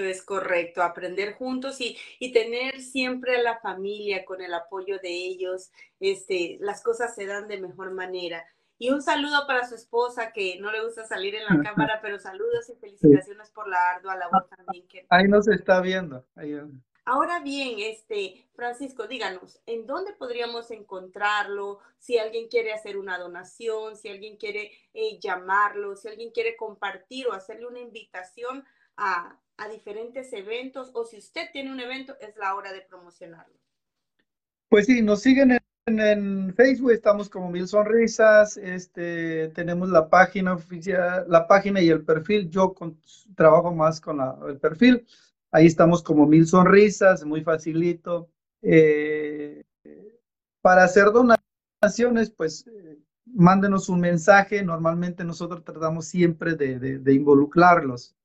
es 0.00 0.22
correcto, 0.22 0.82
aprender 0.82 1.34
juntos 1.34 1.80
y, 1.80 1.96
y, 2.18 2.32
tener 2.32 2.80
siempre 2.80 3.36
a 3.36 3.42
la 3.42 3.58
familia 3.60 4.24
con 4.24 4.40
el 4.40 4.54
apoyo 4.54 4.98
de 4.98 5.10
ellos, 5.10 5.70
este, 6.00 6.56
las 6.60 6.82
cosas 6.82 7.14
se 7.14 7.26
dan 7.26 7.48
de 7.48 7.60
mejor 7.60 7.92
manera. 7.92 8.44
Y 8.78 8.90
un 8.90 9.02
saludo 9.02 9.46
para 9.46 9.68
su 9.68 9.74
esposa, 9.74 10.32
que 10.32 10.58
no 10.58 10.72
le 10.72 10.84
gusta 10.84 11.04
salir 11.04 11.34
en 11.34 11.44
la 11.44 11.62
cámara, 11.62 12.00
pero 12.02 12.18
saludos 12.18 12.68
y 12.68 12.74
felicitaciones 12.74 13.50
por 13.50 13.68
la 13.68 13.90
ardua 13.90 14.16
labor 14.16 14.48
también. 14.56 14.88
Que... 14.88 15.06
Ahí 15.08 15.28
nos 15.28 15.46
está 15.46 15.80
viendo. 15.80 16.24
Ahí... 16.34 16.58
Ahora 17.04 17.40
bien, 17.40 17.76
este, 17.78 18.46
Francisco, 18.54 19.08
díganos, 19.08 19.60
¿en 19.66 19.86
dónde 19.86 20.12
podríamos 20.12 20.70
encontrarlo? 20.70 21.80
Si 21.98 22.16
alguien 22.16 22.48
quiere 22.48 22.72
hacer 22.72 22.96
una 22.96 23.18
donación, 23.18 23.96
si 23.96 24.08
alguien 24.08 24.36
quiere 24.36 24.70
eh, 24.94 25.18
llamarlo, 25.18 25.96
si 25.96 26.08
alguien 26.08 26.30
quiere 26.30 26.56
compartir 26.56 27.26
o 27.26 27.32
hacerle 27.32 27.66
una 27.66 27.80
invitación 27.80 28.64
a, 28.96 29.36
a 29.56 29.68
diferentes 29.68 30.32
eventos, 30.32 30.90
o 30.94 31.04
si 31.04 31.18
usted 31.18 31.48
tiene 31.52 31.72
un 31.72 31.80
evento, 31.80 32.16
es 32.20 32.36
la 32.36 32.54
hora 32.54 32.72
de 32.72 32.82
promocionarlo. 32.82 33.54
Pues 34.68 34.86
sí, 34.86 35.02
nos 35.02 35.20
siguen 35.20 35.58
en, 35.86 36.00
en, 36.00 36.54
Facebook, 36.54 36.92
estamos 36.92 37.28
como 37.28 37.50
Mil 37.50 37.68
Sonrisas, 37.68 38.56
este, 38.56 39.48
tenemos 39.48 39.88
la 39.90 40.08
página 40.08 40.54
oficial, 40.54 41.26
la 41.28 41.46
página 41.46 41.80
y 41.80 41.90
el 41.90 42.04
perfil, 42.04 42.48
yo 42.48 42.74
trabajo 43.36 43.72
más 43.72 44.00
con 44.00 44.18
la, 44.18 44.38
el 44.48 44.58
perfil, 44.58 45.06
Ahí 45.52 45.66
estamos 45.66 46.02
como 46.02 46.26
mil 46.26 46.46
sonrisas, 46.46 47.24
muy 47.26 47.42
facilito. 47.42 48.30
Eh, 48.62 49.62
para 50.62 50.84
hacer 50.84 51.08
donaciones, 51.12 52.30
pues 52.30 52.66
eh, 52.66 52.98
mándenos 53.26 53.90
un 53.90 54.00
mensaje. 54.00 54.62
Normalmente 54.62 55.24
nosotros 55.24 55.62
tratamos 55.62 56.06
siempre 56.06 56.54
de, 56.54 57.12
involucrarlos. 57.12 58.16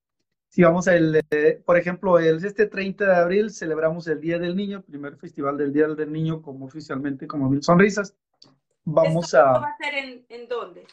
Si 0.57 0.63
vamos 0.63 0.87
a, 0.87 0.95
el, 0.95 1.21
eh, 1.29 1.61
por 1.63 1.77
ejemplo, 1.77 2.17
el, 2.17 2.43
este 2.43 2.65
30 2.65 3.05
de 3.05 3.15
abril 3.15 3.51
celebramos 3.51 4.07
el 4.07 4.19
Día 4.19 4.39
del 4.39 4.55
Niño, 4.55 4.77
el 4.77 4.83
primer 4.85 5.15
festival 5.15 5.55
del 5.55 5.71
Día 5.71 5.87
del 5.87 6.11
Niño 6.11 6.41
como 6.41 6.65
oficialmente 6.65 7.27
como 7.27 7.47
Mil 7.47 7.61
Sonrisas. 7.61 8.15
Vamos 8.83 9.35
a... 9.35 9.43
va 9.43 9.67
a 9.67 9.77
ser 9.77 9.93
en, 9.93 10.25
en 10.29 10.47
dónde? 10.47 10.87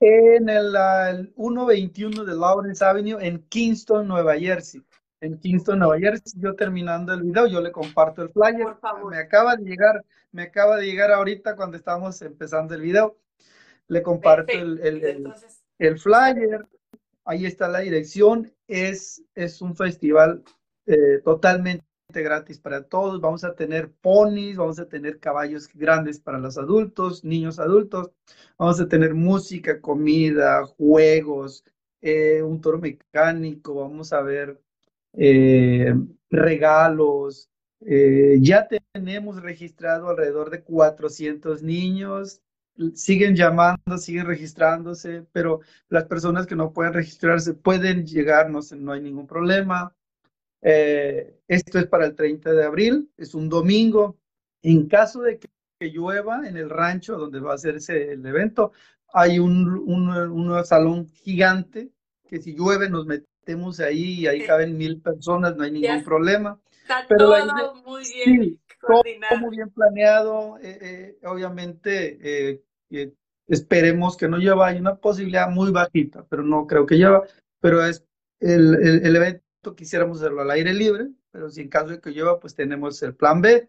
En 0.00 0.48
el, 0.48 0.74
el 0.74 1.32
121 1.36 2.24
de 2.24 2.34
Lawrence 2.34 2.84
Avenue 2.84 3.24
en 3.24 3.38
Kingston, 3.48 4.08
Nueva 4.08 4.36
Jersey 4.36 4.82
en 5.20 5.38
Kingston, 5.38 5.78
Nueva 5.78 6.00
Jersey. 6.00 6.40
Yo 6.40 6.56
terminando 6.56 7.14
el 7.14 7.22
video, 7.22 7.46
yo 7.46 7.60
le 7.60 7.70
comparto 7.70 8.22
el 8.22 8.30
flyer. 8.30 8.64
Por 8.64 8.80
favor. 8.80 9.12
Me 9.12 9.18
acaba 9.18 9.54
de 9.54 9.62
llegar, 9.62 10.04
me 10.32 10.42
acaba 10.42 10.78
de 10.78 10.86
llegar 10.86 11.12
ahorita 11.12 11.54
cuando 11.54 11.76
estamos 11.76 12.20
empezando 12.22 12.74
el 12.74 12.80
video. 12.80 13.16
Le 13.86 14.02
comparto 14.02 14.52
el, 14.52 14.80
el, 14.80 15.32
el, 15.78 15.98
flyer. 16.00 16.66
Ahí 17.24 17.46
está 17.46 17.68
la 17.68 17.78
dirección. 17.78 18.52
Es, 18.68 19.22
es 19.34 19.62
un 19.62 19.76
festival 19.76 20.42
eh, 20.86 21.20
totalmente 21.24 21.84
gratis 22.08 22.58
para 22.58 22.84
todos. 22.84 23.20
Vamos 23.20 23.44
a 23.44 23.54
tener 23.54 23.92
ponis, 23.92 24.56
vamos 24.56 24.78
a 24.78 24.88
tener 24.88 25.18
caballos 25.20 25.68
grandes 25.72 26.20
para 26.20 26.38
los 26.38 26.58
adultos, 26.58 27.24
niños 27.24 27.58
adultos. 27.58 28.10
Vamos 28.58 28.80
a 28.80 28.88
tener 28.88 29.14
música, 29.14 29.80
comida, 29.80 30.64
juegos, 30.66 31.64
eh, 32.00 32.42
un 32.42 32.60
toro 32.60 32.78
mecánico. 32.78 33.74
Vamos 33.74 34.12
a 34.12 34.22
ver 34.22 34.60
eh, 35.14 35.94
regalos. 36.30 37.50
Eh, 37.80 38.38
ya 38.40 38.68
tenemos 38.92 39.42
registrado 39.42 40.08
alrededor 40.08 40.50
de 40.50 40.62
400 40.62 41.62
niños. 41.62 42.42
Siguen 42.94 43.34
llamando, 43.34 43.98
siguen 43.98 44.26
registrándose, 44.26 45.24
pero 45.32 45.60
las 45.88 46.04
personas 46.04 46.46
que 46.46 46.56
no 46.56 46.72
pueden 46.72 46.92
registrarse 46.92 47.54
pueden 47.54 48.06
llegar, 48.06 48.50
no, 48.50 48.92
hay 48.92 49.00
ningún 49.00 49.26
problema. 49.26 49.94
Eh, 50.62 51.38
esto 51.48 51.78
es 51.78 51.86
para 51.86 52.06
el 52.06 52.14
30 52.14 52.52
de 52.52 52.64
abril, 52.64 53.10
es 53.16 53.34
un 53.34 53.48
domingo. 53.48 54.18
En 54.62 54.88
caso 54.88 55.22
de 55.22 55.38
que, 55.38 55.48
llueva 55.78 56.48
en 56.48 56.56
el 56.56 56.70
rancho 56.70 57.18
donde 57.18 57.38
va 57.38 57.52
a 57.52 57.56
hacerse 57.56 58.12
el 58.12 58.24
evento, 58.24 58.72
hay 59.12 59.38
un, 59.38 59.68
un, 59.68 60.08
un 60.08 60.64
salón 60.64 61.06
gigante 61.06 61.90
que 62.26 62.40
si 62.40 62.54
llueve 62.54 62.88
nos 62.88 63.06
metemos 63.06 63.78
ahí 63.80 64.20
y 64.20 64.26
ahí 64.26 64.46
caben 64.46 64.76
mil 64.76 65.00
personas, 65.00 65.54
no 65.54 65.64
hay 65.64 65.72
ningún 65.72 66.02
problema. 66.02 66.58
Está 66.82 67.04
Pero 67.06 67.30
todo 67.30 67.74
muy 67.84 68.02
bien 68.08 68.58
todo 68.86 69.02
muy 69.40 69.56
bien 69.56 69.70
planeado, 69.70 70.58
eh, 70.58 70.78
eh, 70.80 71.18
obviamente 71.26 72.18
eh, 72.90 73.12
esperemos 73.48 74.16
que 74.16 74.28
no 74.28 74.38
lleva, 74.38 74.68
hay 74.68 74.78
una 74.78 74.96
posibilidad 74.96 75.48
muy 75.50 75.70
bajita, 75.70 76.24
pero 76.28 76.42
no 76.42 76.66
creo 76.66 76.86
que 76.86 76.96
lleva, 76.96 77.24
pero 77.60 77.84
es 77.84 78.04
el, 78.40 78.74
el, 78.74 79.06
el 79.06 79.16
evento 79.16 79.74
quisiéramos 79.74 80.18
hacerlo 80.18 80.42
al 80.42 80.50
aire 80.50 80.72
libre, 80.72 81.08
pero 81.30 81.50
si 81.50 81.62
en 81.62 81.68
caso 81.68 81.88
de 81.88 82.00
que 82.00 82.12
lleva, 82.12 82.38
pues 82.38 82.54
tenemos 82.54 83.02
el 83.02 83.14
plan 83.14 83.40
B, 83.40 83.68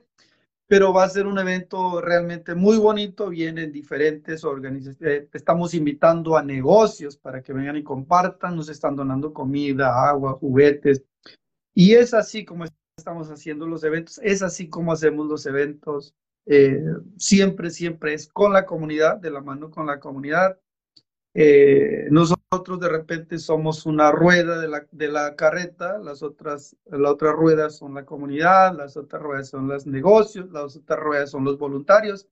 pero 0.68 0.94
va 0.94 1.06
a 1.06 1.10
ser 1.10 1.28
un 1.28 1.40
evento 1.40 2.02
realmente 2.02 2.54
muy 2.54 2.78
bonito, 2.78 3.30
vienen 3.30 3.72
diferentes 3.72 4.44
organizaciones, 4.44 5.30
estamos 5.34 5.74
invitando 5.74 6.36
a 6.36 6.44
negocios 6.44 7.18
para 7.18 7.42
que 7.42 7.54
vengan 7.54 7.78
y 7.78 7.84
compartan, 7.84 8.56
nos 8.56 8.70
están 8.70 8.96
donando 8.96 9.34
comida, 9.34 10.10
agua, 10.10 10.34
juguetes, 10.34 11.04
y 11.74 11.94
es 11.94 12.14
así 12.14 12.44
como 12.44 12.66
estamos 12.98 13.30
haciendo 13.30 13.68
los 13.68 13.84
eventos, 13.84 14.20
es 14.24 14.42
así 14.42 14.70
como 14.70 14.92
hacemos 14.92 15.28
los 15.28 15.46
eventos, 15.46 16.16
eh, 16.48 16.84
siempre, 17.18 17.70
siempre 17.70 18.14
es 18.14 18.28
con 18.28 18.54
la 18.54 18.66
comunidad, 18.66 19.18
de 19.18 19.30
la 19.30 19.42
mano 19.42 19.70
con 19.70 19.86
la 19.86 20.00
comunidad, 20.00 20.60
eh, 21.36 22.08
nosotros 22.10 22.80
de 22.80 22.90
repente 22.90 23.38
somos 23.38 23.86
una 23.86 24.12
rueda 24.12 24.60
de 24.60 24.68
la, 24.68 24.88
de 24.92 25.08
la 25.10 25.36
carreta, 25.36 26.00
las 26.00 26.24
otras, 26.24 26.76
la 26.86 27.12
otra 27.12 27.32
rueda 27.32 27.70
son 27.70 27.94
la 27.94 28.04
comunidad, 28.04 28.76
las 28.76 28.98
otras 28.98 29.22
ruedas 29.22 29.50
son 29.50 29.68
los 29.68 29.86
negocios, 29.86 30.50
las 30.52 30.76
otras 30.76 31.00
ruedas 31.00 31.30
son 31.30 31.44
los 31.44 31.60
voluntarios, 31.60 32.28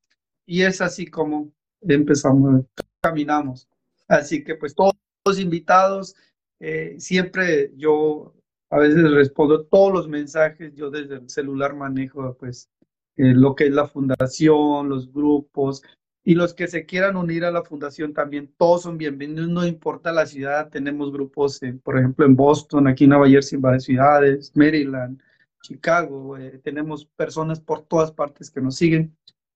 y 0.48 0.64
es 0.64 0.82
así 0.82 1.06
como 1.06 1.52
empezamos, 1.82 2.66
caminamos. 3.02 3.68
Así 4.08 4.44
que 4.44 4.56
pues 4.56 4.74
todos 4.74 4.94
los 5.26 5.40
invitados, 5.40 6.16
eh, 6.60 6.96
siempre 6.98 7.72
yo 7.76 8.34
a 8.76 8.80
veces 8.80 9.10
respondo 9.10 9.64
todos 9.68 9.94
los 9.94 10.10
mensajes, 10.10 10.76
yo 10.76 10.90
desde 10.90 11.16
el 11.16 11.30
celular 11.30 11.74
manejo 11.74 12.36
pues 12.38 12.70
eh, 13.16 13.34
lo 13.34 13.56
que 13.56 13.68
es 13.68 13.72
la 13.72 13.88
fundación, 13.88 14.90
los 14.90 15.14
grupos, 15.14 15.82
y 16.26 16.36
los 16.36 16.54
que 16.54 16.68
se 16.68 16.86
quieran 16.86 17.16
unir 17.16 17.46
a 17.46 17.52
la 17.52 17.64
fundación 17.64 18.14
también, 18.14 18.54
todos 18.58 18.82
son 18.82 18.98
bienvenidos, 18.98 19.48
no 19.48 19.66
importa 19.66 20.12
la 20.12 20.26
ciudad. 20.26 20.70
Tenemos 20.70 21.14
grupos, 21.14 21.62
por 21.84 21.98
ejemplo, 21.98 22.26
en 22.26 22.36
Boston, 22.36 22.88
aquí 22.88 23.06
en 23.06 23.12
Nueva 23.12 23.30
Jersey, 23.30 23.56
en 23.56 23.62
varias 23.62 23.84
ciudades, 23.86 24.52
Maryland, 24.56 25.22
Chicago. 25.62 26.38
Eh, 26.38 26.60
tenemos 26.62 27.06
personas 27.06 27.62
por 27.62 27.84
todas 27.84 28.12
partes 28.12 28.52
que 28.52 28.60
nos 28.60 28.76
siguen. 28.76 29.16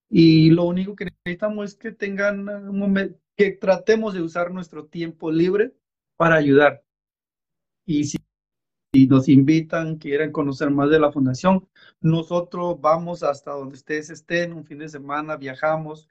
Y 0.09 0.51
lo 0.51 0.63
único 0.63 0.95
que 0.95 1.09
necesitamos 1.25 1.71
es 1.71 1.75
que 1.75 1.91
tengan 1.91 2.47
un 2.47 2.79
momento, 2.79 3.19
que 3.35 3.51
tratemos 3.51 4.13
de 4.13 4.21
usar 4.21 4.51
nuestro 4.51 4.85
tiempo 4.85 5.29
libre 5.29 5.73
para 6.15 6.35
ayudar. 6.35 6.83
Y 7.85 8.05
si, 8.05 8.17
si 8.91 9.07
nos 9.07 9.29
invitan, 9.29 9.97
quieren 9.97 10.31
conocer 10.31 10.71
más 10.71 10.89
de 10.89 10.99
la 10.99 11.11
fundación, 11.11 11.67
nosotros 12.01 12.79
vamos 12.81 13.23
hasta 13.23 13.51
donde 13.51 13.75
ustedes 13.75 14.09
estén, 14.09 14.53
un 14.53 14.65
fin 14.65 14.79
de 14.79 14.89
semana, 14.89 15.37
viajamos 15.37 16.07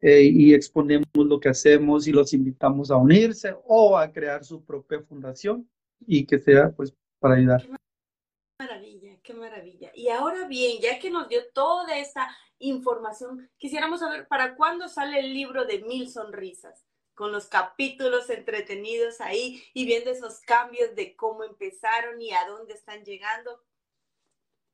eh, 0.00 0.22
y 0.22 0.54
exponemos 0.54 1.08
lo 1.14 1.40
que 1.40 1.48
hacemos 1.48 2.06
y 2.06 2.12
los 2.12 2.32
invitamos 2.32 2.90
a 2.90 2.96
unirse 2.96 3.56
o 3.64 3.98
a 3.98 4.12
crear 4.12 4.44
su 4.44 4.64
propia 4.64 5.00
fundación 5.00 5.68
y 6.06 6.24
que 6.24 6.38
sea 6.38 6.70
pues 6.70 6.94
para 7.18 7.36
ayudar. 7.36 7.62
Qué 7.62 7.76
maravilla, 8.66 9.18
qué 9.22 9.34
maravilla. 9.34 9.92
Y 9.94 10.08
ahora 10.08 10.46
bien, 10.46 10.80
ya 10.80 10.98
que 11.00 11.10
nos 11.10 11.28
dio 11.28 11.40
toda 11.52 11.98
esta 11.98 12.28
información, 12.58 13.50
quisiéramos 13.58 13.98
saber 13.98 14.28
para 14.28 14.54
cuándo 14.54 14.88
sale 14.88 15.18
el 15.18 15.34
libro 15.34 15.64
de 15.64 15.82
Mil 15.82 16.08
Sonrisas, 16.08 16.84
con 17.22 17.30
los 17.30 17.46
capítulos 17.46 18.28
entretenidos 18.30 19.20
ahí 19.20 19.62
y 19.74 19.86
viendo 19.86 20.10
esos 20.10 20.40
cambios 20.40 20.96
de 20.96 21.14
cómo 21.14 21.44
empezaron 21.44 22.20
y 22.20 22.32
a 22.32 22.48
dónde 22.48 22.74
están 22.74 23.04
llegando. 23.04 23.60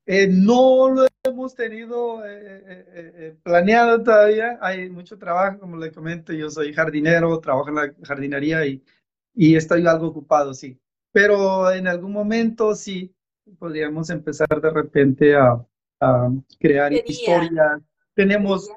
Eh, 0.06 0.26
no 0.30 0.88
lo 0.88 1.06
hemos 1.24 1.54
tenido 1.54 2.24
eh, 2.24 2.62
eh, 2.66 3.36
planeado 3.42 4.02
todavía. 4.02 4.58
Hay 4.62 4.88
mucho 4.88 5.18
trabajo, 5.18 5.58
como 5.60 5.76
le 5.76 5.92
comento. 5.92 6.32
Yo 6.32 6.48
soy 6.48 6.72
jardinero, 6.72 7.38
trabajo 7.38 7.68
en 7.68 7.74
la 7.74 7.94
jardinería 8.02 8.64
y, 8.64 8.82
y 9.34 9.54
estoy 9.54 9.86
algo 9.86 10.06
ocupado, 10.06 10.54
sí. 10.54 10.80
Pero 11.12 11.70
en 11.70 11.86
algún 11.86 12.12
momento 12.12 12.74
sí 12.74 13.14
podríamos 13.58 14.08
empezar 14.08 14.48
de 14.48 14.70
repente 14.70 15.36
a, 15.36 15.62
a 16.00 16.30
crear 16.58 16.94
historias. 16.94 17.82
Tenemos 18.14 18.70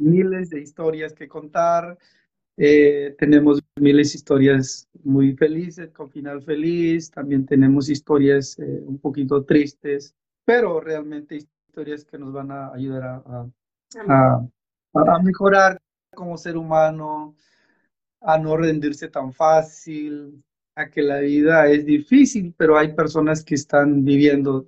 miles 0.00 0.50
de 0.50 0.62
historias 0.62 1.12
que 1.12 1.28
contar. 1.28 1.96
Tenemos 2.58 3.60
miles 3.80 4.12
de 4.12 4.16
historias 4.16 4.88
muy 5.04 5.36
felices, 5.36 5.90
con 5.92 6.10
final 6.10 6.42
feliz. 6.42 7.10
También 7.10 7.46
tenemos 7.46 7.88
historias 7.88 8.56
un 8.58 8.98
poquito 8.98 9.44
tristes 9.44 10.14
pero 10.48 10.80
realmente 10.80 11.36
historias 11.36 12.06
que 12.06 12.16
nos 12.16 12.32
van 12.32 12.50
a 12.50 12.72
ayudar 12.72 13.22
a, 13.26 13.46
a, 14.94 15.22
mejorar 15.22 15.78
como 16.14 16.38
ser 16.38 16.56
humano, 16.56 17.36
a 18.22 18.38
no 18.38 18.56
rendirse 18.56 19.08
tan 19.08 19.30
fácil, 19.34 20.42
a 20.74 20.88
que 20.88 21.02
la 21.02 21.18
vida 21.18 21.68
es 21.68 21.84
difícil, 21.84 22.54
pero 22.56 22.78
hay 22.78 22.94
personas 22.94 23.44
que 23.44 23.56
están 23.56 24.06
viviendo 24.06 24.66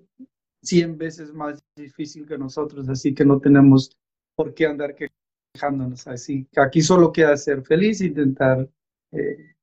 100 0.64 0.98
veces 0.98 1.32
más 1.32 1.64
difícil 1.74 2.26
que 2.26 2.36
nosotros, 2.36 2.86
así 2.90 3.14
que 3.14 3.24
no 3.24 3.40
tenemos 3.40 3.96
por 4.36 4.52
qué 4.52 4.66
andar 4.66 4.94
quejándonos. 5.52 6.06
Así 6.06 6.46
que 6.52 6.60
aquí 6.60 6.82
solo 6.82 7.12
queda 7.12 7.36
ser 7.36 7.62
feliz 7.62 8.00
e 8.00 8.06
intentar 8.06 8.68
eh, 9.12 9.54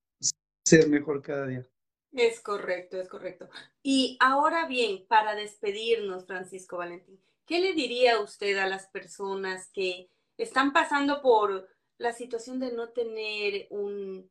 ser 0.65 0.87
mejor 0.89 1.21
cada 1.21 1.47
día. 1.47 1.67
Es 2.11 2.41
correcto, 2.41 2.99
es 2.99 3.07
correcto. 3.07 3.49
Y 3.83 4.17
ahora 4.19 4.67
bien, 4.67 5.05
para 5.07 5.35
despedirnos, 5.35 6.25
Francisco 6.25 6.77
Valentín, 6.77 7.21
¿qué 7.45 7.59
le 7.59 7.73
diría 7.73 8.19
usted 8.19 8.57
a 8.57 8.67
las 8.67 8.87
personas 8.87 9.69
que 9.71 10.09
están 10.37 10.73
pasando 10.73 11.21
por 11.21 11.67
la 11.97 12.13
situación 12.13 12.59
de 12.59 12.71
no 12.71 12.89
tener 12.89 13.67
un 13.69 14.29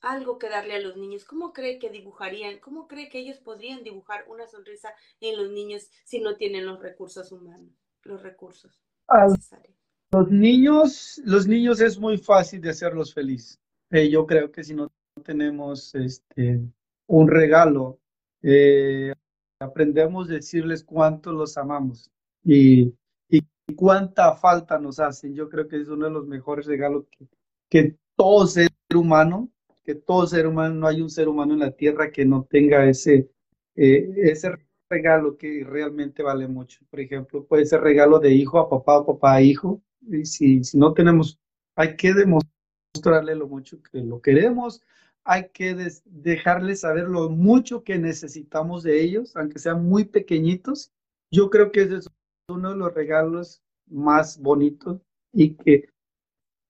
algo 0.00 0.36
que 0.38 0.48
darle 0.48 0.74
a 0.74 0.80
los 0.80 0.96
niños? 0.96 1.24
¿Cómo 1.24 1.52
cree 1.52 1.78
que 1.78 1.90
dibujarían? 1.90 2.58
¿Cómo 2.58 2.88
cree 2.88 3.08
que 3.08 3.20
ellos 3.20 3.38
podrían 3.38 3.84
dibujar 3.84 4.24
una 4.28 4.48
sonrisa 4.48 4.92
en 5.20 5.36
los 5.36 5.50
niños 5.50 5.88
si 6.04 6.20
no 6.20 6.36
tienen 6.36 6.66
los 6.66 6.80
recursos 6.80 7.30
humanos, 7.30 7.72
los 8.02 8.22
recursos 8.22 8.82
necesarios? 9.08 9.81
Los 10.12 10.30
niños, 10.30 11.22
los 11.24 11.46
niños 11.46 11.80
es 11.80 11.98
muy 11.98 12.18
fácil 12.18 12.60
de 12.60 12.68
hacerlos 12.68 13.14
felices. 13.14 13.58
Eh, 13.90 14.10
yo 14.10 14.26
creo 14.26 14.52
que 14.52 14.62
si 14.62 14.74
no 14.74 14.92
tenemos 15.24 15.94
este 15.94 16.60
un 17.06 17.28
regalo, 17.28 17.98
eh, 18.42 19.14
aprendemos 19.58 20.28
a 20.28 20.34
decirles 20.34 20.84
cuánto 20.84 21.32
los 21.32 21.56
amamos 21.56 22.10
y, 22.44 22.92
y, 23.30 23.40
cuánta 23.74 24.34
falta 24.34 24.78
nos 24.78 25.00
hacen. 25.00 25.34
Yo 25.34 25.48
creo 25.48 25.66
que 25.66 25.80
es 25.80 25.88
uno 25.88 26.04
de 26.04 26.12
los 26.12 26.26
mejores 26.26 26.66
regalos 26.66 27.06
que, 27.10 27.26
que 27.70 27.96
todo 28.14 28.46
ser 28.46 28.68
humano, 28.94 29.50
que 29.82 29.94
todo 29.94 30.26
ser 30.26 30.46
humano, 30.46 30.74
no 30.74 30.88
hay 30.88 31.00
un 31.00 31.10
ser 31.10 31.26
humano 31.26 31.54
en 31.54 31.60
la 31.60 31.70
tierra 31.70 32.10
que 32.10 32.26
no 32.26 32.46
tenga 32.50 32.86
ese, 32.86 33.30
eh, 33.76 34.12
ese 34.16 34.58
regalo 34.90 35.38
que 35.38 35.64
realmente 35.64 36.22
vale 36.22 36.48
mucho. 36.48 36.80
Por 36.90 37.00
ejemplo, 37.00 37.46
puede 37.46 37.64
ser 37.64 37.80
regalo 37.80 38.18
de 38.18 38.34
hijo 38.34 38.58
a 38.58 38.68
papá 38.68 38.98
o 38.98 39.06
papá 39.06 39.36
a 39.36 39.42
hijo. 39.42 39.80
Si, 40.24 40.64
si 40.64 40.78
no 40.78 40.92
tenemos, 40.94 41.38
hay 41.76 41.96
que 41.96 42.12
demostrarle 42.14 43.34
lo 43.34 43.48
mucho 43.48 43.82
que 43.82 43.98
lo 43.98 44.20
queremos, 44.20 44.82
hay 45.24 45.48
que 45.50 45.76
dejarles 46.04 46.80
saber 46.80 47.08
lo 47.08 47.30
mucho 47.30 47.84
que 47.84 47.98
necesitamos 47.98 48.82
de 48.82 49.00
ellos, 49.02 49.36
aunque 49.36 49.58
sean 49.58 49.84
muy 49.84 50.04
pequeñitos. 50.04 50.92
Yo 51.30 51.48
creo 51.50 51.70
que 51.70 51.82
ese 51.82 51.96
es 51.96 52.08
uno 52.48 52.70
de 52.70 52.76
los 52.76 52.92
regalos 52.92 53.62
más 53.86 54.38
bonitos 54.38 55.00
y 55.32 55.54
que 55.54 55.88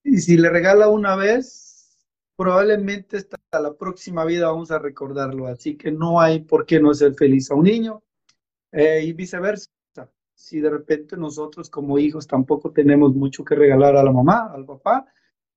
y 0.05 0.19
si 0.19 0.37
le 0.37 0.51
regala 0.51 0.89
una 0.89 1.15
vez, 1.15 2.09
probablemente 2.37 3.19
hasta 3.19 3.39
la 3.61 3.75
próxima 3.75 4.25
vida 4.25 4.49
vamos 4.49 4.71
a 4.71 4.79
recordarlo. 4.79 5.47
Así 5.47 5.77
que 5.77 5.93
no 5.93 6.21
hay 6.21 6.41
por 6.41 6.67
qué 6.67 6.81
no 6.81 6.93
ser 6.93 7.15
feliz 7.15 7.51
a 7.51 7.55
un 7.55 7.65
niño 7.65 8.03
eh, 8.73 9.03
y 9.05 9.13
viceversa. 9.13 9.71
Si 10.43 10.61
de 10.61 10.71
repente 10.71 11.17
nosotros 11.17 11.71
como 11.71 12.01
hijos 12.01 12.27
tampoco 12.27 12.73
tenemos 12.73 13.15
mucho 13.15 13.45
que 13.45 13.55
regalar 13.55 13.95
a 13.95 14.03
la 14.03 14.11
mamá, 14.11 14.51
al 14.53 14.67
papá, 14.67 15.07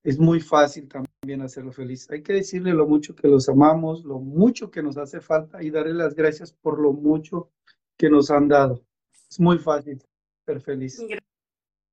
es 0.04 0.16
muy 0.16 0.38
fácil 0.38 0.86
también 0.86 1.42
hacerlo 1.42 1.72
feliz. 1.72 2.08
Hay 2.08 2.22
que 2.22 2.34
decirle 2.34 2.72
lo 2.72 2.86
mucho 2.86 3.16
que 3.16 3.26
los 3.26 3.48
amamos, 3.48 4.04
lo 4.04 4.20
mucho 4.20 4.70
que 4.70 4.84
nos 4.84 4.96
hace 4.96 5.20
falta 5.20 5.60
y 5.60 5.70
darle 5.70 5.92
las 5.92 6.14
gracias 6.14 6.52
por 6.52 6.78
lo 6.78 6.92
mucho 6.92 7.50
que 7.96 8.08
nos 8.08 8.30
han 8.30 8.46
dado. 8.46 8.86
Es 9.28 9.40
muy 9.40 9.58
fácil 9.58 10.00
ser 10.44 10.60
feliz. 10.60 11.02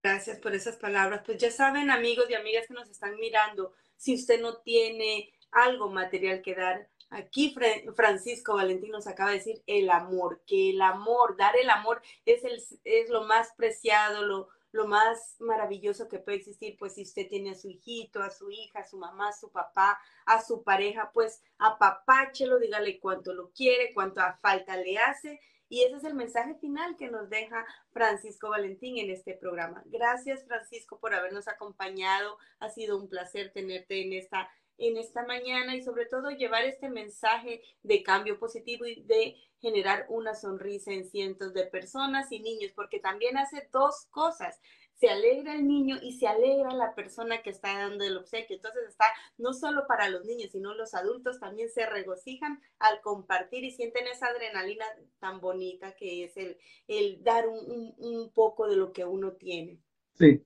Gracias 0.04 0.38
por 0.38 0.54
esas 0.54 0.78
palabras. 0.78 1.24
Pues 1.26 1.40
ya 1.40 1.50
saben, 1.50 1.90
amigos 1.90 2.28
y 2.30 2.36
amigas 2.36 2.68
que 2.68 2.76
nos 2.76 2.92
están 2.92 3.16
mirando, 3.20 3.74
si 3.98 4.14
usted 4.14 4.40
no 4.40 4.58
tiene 4.58 5.34
algo 5.50 5.90
material 5.90 6.44
que 6.44 6.54
dar, 6.54 6.90
aquí 7.14 7.56
Francisco 7.96 8.56
Valentín 8.56 8.92
nos 8.92 9.08
acaba 9.08 9.32
de 9.32 9.38
decir 9.38 9.64
el 9.68 9.90
amor, 9.90 10.42
que 10.46 10.72
el 10.72 10.82
amor, 10.82 11.38
dar 11.38 11.56
el 11.56 11.70
amor 11.70 12.02
es, 12.26 12.44
el, 12.44 12.62
es 12.84 13.10
lo 13.10 13.24
más 13.24 13.54
preciado, 13.56 14.24
lo, 14.24 14.50
lo 14.72 14.88
más 14.88 15.36
maravilloso 15.40 16.10
que 16.10 16.20
puede 16.20 16.38
existir, 16.38 16.76
pues 16.78 16.96
si 16.96 17.04
usted 17.04 17.28
tiene 17.30 17.52
a 17.52 17.56
su 17.56 17.70
hijito, 17.70 18.22
a 18.22 18.32
su 18.32 18.50
hija, 18.50 18.80
a 18.80 18.88
su 18.88 18.98
mamá, 18.98 19.30
a 19.30 19.34
su 19.34 19.52
papá, 19.52 20.00
a 20.26 20.42
su 20.42 20.64
pareja, 20.64 21.12
pues 21.14 21.42
apapáchelo, 21.60 22.60
dígale 22.60 23.00
cuánto 23.00 23.34
lo 23.34 23.52
quiere, 23.52 23.94
cuánto 23.94 24.22
a 24.22 24.38
falta 24.42 24.76
le 24.76 24.98
hace. 24.98 25.40
Y 25.70 25.84
ese 25.84 25.98
es 25.98 26.04
el 26.04 26.14
mensaje 26.14 26.56
final 26.56 26.98
que 26.98 27.10
nos 27.10 27.30
deja 27.30 27.66
Francisco 27.92 28.50
Valentín 28.50 28.98
en 28.98 29.10
este 29.10 29.34
programa. 29.34 29.82
Gracias, 29.86 30.46
Francisco, 30.46 31.00
por 31.00 31.14
habernos 31.14 31.48
acompañado. 31.48 32.38
Ha 32.60 32.70
sido 32.70 32.98
un 32.98 33.10
placer 33.10 33.52
tenerte 33.54 34.02
en 34.02 34.14
esta 34.14 34.50
en 34.78 34.98
esta 34.98 35.26
mañana 35.26 35.76
y 35.76 35.84
sobre 35.84 36.06
todo 36.06 36.32
llevar 36.32 36.66
este 36.66 36.90
mensaje 36.90 37.62
de 37.84 38.04
cambio 38.04 38.40
positivo 38.40 38.86
y 38.86 39.04
de 39.04 39.36
generar 39.60 40.06
una 40.10 40.36
sonrisa 40.36 40.92
en 40.92 41.06
cientos 41.06 41.54
de 41.54 41.66
personas 41.66 42.32
y 42.32 42.40
niños, 42.42 42.72
porque 42.76 43.00
también 43.00 43.38
hace 43.38 43.70
dos 43.72 44.08
cosas. 44.10 44.60
Se 44.96 45.10
alegra 45.10 45.56
el 45.56 45.68
niño 45.68 45.98
y 46.02 46.18
se 46.18 46.28
alegra 46.28 46.74
la 46.74 46.94
persona 46.96 47.42
que 47.42 47.50
está 47.50 47.78
dando 47.78 48.04
el 48.04 48.18
obsequio. 48.18 48.56
Entonces 48.58 48.84
está 48.90 49.06
no 49.38 49.54
solo 49.54 49.86
para 49.88 50.10
los 50.10 50.26
niños, 50.26 50.52
sino 50.52 50.74
los 50.76 50.94
adultos 50.94 51.40
también 51.40 51.70
se 51.70 51.86
regocijan 51.86 52.62
al 52.80 53.02
compartir 53.02 53.64
y 53.64 53.72
sienten 53.72 54.08
esa 54.08 54.28
adrenalina 54.28 54.86
tan 55.20 55.40
bonita 55.40 55.96
que 55.96 56.26
es 56.26 56.38
el, 56.38 56.58
el 56.88 57.24
dar 57.24 57.48
un, 57.48 57.96
un 57.98 58.32
poco 58.34 58.68
de 58.68 58.76
lo 58.76 58.92
que 58.92 59.06
uno 59.06 59.34
tiene. 59.34 59.80
Sí, 60.14 60.46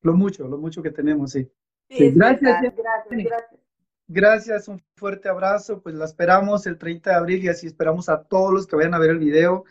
lo 0.00 0.14
mucho, 0.14 0.48
lo 0.48 0.58
mucho 0.58 0.82
que 0.82 0.90
tenemos, 0.90 1.32
sí 1.32 1.50
gracias, 1.98 2.40
gracias, 2.40 2.74
gracias. 3.08 3.60
Gracias, 4.08 4.68
un 4.68 4.82
fuerte 4.96 5.28
abrazo. 5.28 5.80
Pues 5.80 5.94
la 5.94 6.04
esperamos 6.04 6.66
el 6.66 6.76
30 6.76 7.10
de 7.10 7.16
abril 7.16 7.44
y 7.44 7.48
así 7.48 7.66
esperamos 7.66 8.08
a 8.08 8.22
todos 8.22 8.52
los 8.52 8.66
que 8.66 8.76
vayan 8.76 8.94
a 8.94 8.98
ver 8.98 9.10
el 9.10 9.18
video. 9.18 9.64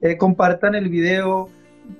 Eh, 0.00 0.16
compartan 0.16 0.74
el 0.74 0.88
video, 0.88 1.48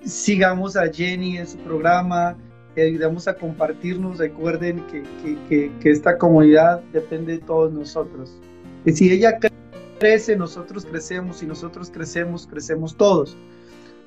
sigamos 0.05 0.77
a 0.77 0.93
Jenny 0.93 1.39
en 1.39 1.47
su 1.47 1.59
programa, 1.59 2.37
ayudemos 2.77 3.29
a 3.29 3.35
compartirnos. 3.35 4.19
Recuerden 4.19 4.87
que, 4.87 5.03
que, 5.49 5.73
que, 5.81 5.91
esta 5.91 6.19
comunidad 6.19 6.81
depende 6.93 7.39
de 7.39 7.39
todos 7.39 7.73
nosotros. 7.73 8.39
Y 8.85 8.93
si 8.93 9.11
ella 9.13 9.39
crece, 9.99 10.37
nosotros 10.37 10.85
crecemos. 10.85 11.39
Si 11.39 11.47
nosotros 11.47 11.91
crecemos, 11.91 12.47
crecemos 12.47 12.97
todos. 12.97 13.37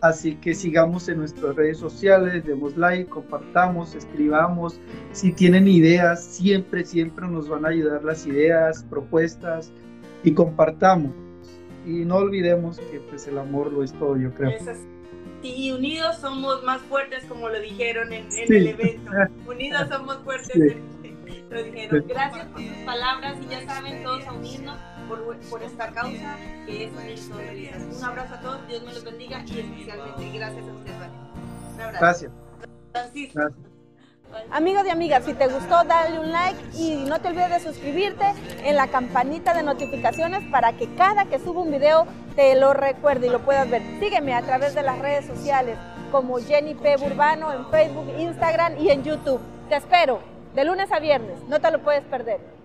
Así 0.02 0.36
que 0.36 0.56
sigamos 0.56 1.10
en 1.10 1.18
nuestras 1.18 1.56
redes 1.56 1.78
sociales, 1.78 2.46
demos 2.46 2.78
like, 2.78 3.10
compartamos, 3.10 3.96
escribamos. 3.96 4.80
Si 5.12 5.34
tienen 5.34 5.68
ideas, 5.68 6.24
siempre, 6.24 6.86
siempre 6.86 7.28
nos 7.28 7.50
van 7.50 7.66
a 7.66 7.70
ayudar 7.70 8.04
las 8.06 8.26
ideas, 8.26 8.86
propuestas 8.90 9.74
y 10.24 10.34
compartamos. 10.34 11.12
Y 11.86 12.06
no 12.06 12.18
olvidemos 12.18 12.80
que 12.92 13.02
pues 13.02 13.28
el 13.28 13.38
amor 13.38 13.74
lo 13.74 13.84
es 13.84 13.92
todo, 13.94 14.16
yo 14.18 14.34
creo. 14.34 14.52
Y 15.42 15.72
unidos 15.72 16.18
somos 16.18 16.64
más 16.64 16.82
fuertes, 16.84 17.26
como 17.26 17.50
lo 17.50 17.60
dijeron 17.60 18.14
en, 18.14 18.28
el 18.32 18.68
evento. 18.68 19.12
Unidos 19.48 19.88
somos 19.90 20.18
fuertes, 20.20 20.56
lo 21.50 21.64
dijeron. 21.64 22.06
Gracias 22.08 22.46
por 22.48 22.62
sus 22.62 22.78
palabras 22.86 23.38
y 23.44 23.50
ya 23.50 23.66
saben 23.66 24.04
todos 24.04 24.26
a 24.26 24.34
unirnos 24.34 24.78
por, 25.10 25.64
esta 25.64 25.88
causa 25.92 26.38
que 26.66 26.86
es 26.86 26.92
Sonrisas. 27.28 27.98
Un 27.98 28.04
abrazo 28.04 28.34
a 28.36 28.40
todos, 28.40 28.68
Dios 28.68 28.84
me 28.84 28.94
los 28.94 29.04
bendiga 29.04 29.44
y 29.46 29.60
especialmente 29.60 30.38
gracias 30.38 30.68
a 30.68 30.72
ustedes. 30.72 30.98
Un 31.76 31.82
abrazo. 31.82 32.00
Gracias. 32.00 32.32
Gracias. 33.34 33.70
Amigos 34.52 34.84
y 34.86 34.90
amigas, 34.90 35.26
si 35.26 35.34
te 35.34 35.48
gustó, 35.48 35.84
dale 35.86 36.20
un 36.20 36.32
like 36.32 36.60
y 36.76 37.04
no 37.08 37.20
te 37.20 37.30
olvides 37.30 37.50
de 37.50 37.60
suscribirte 37.60 38.26
en 38.64 38.76
la 38.76 38.88
campanita 38.88 39.56
de 39.56 39.64
notificaciones 39.64 40.44
para 40.52 40.74
que 40.74 40.94
cada 40.96 41.26
que 41.26 41.40
suba 41.40 41.62
un 41.62 41.72
video 41.72 42.06
te 42.36 42.56
lo 42.56 42.74
recuerde 42.74 43.28
y 43.28 43.30
lo 43.32 43.40
puedas 43.40 43.70
ver. 43.70 43.82
Sígueme 44.00 44.36
a 44.36 44.44
través 44.44 44.76
de 44.76 44.84
las 44.84 45.00
redes 45.00 45.26
sociales 45.26 45.78
como 46.12 46.38
Jenny 46.38 46.76
P. 46.76 46.98
Burbano 46.98 47.52
en 47.52 47.68
Facebook, 47.70 48.08
Instagram 48.20 48.78
y 48.78 48.90
en 48.90 49.04
YouTube. 49.04 49.42
Te 49.68 49.78
espero 49.78 50.20
de 50.54 50.64
lunes 50.64 50.92
a 50.92 51.00
viernes, 51.00 51.42
no 51.48 51.60
te 51.60 51.72
lo 51.72 51.82
puedes 51.82 52.04
perder. 52.04 52.59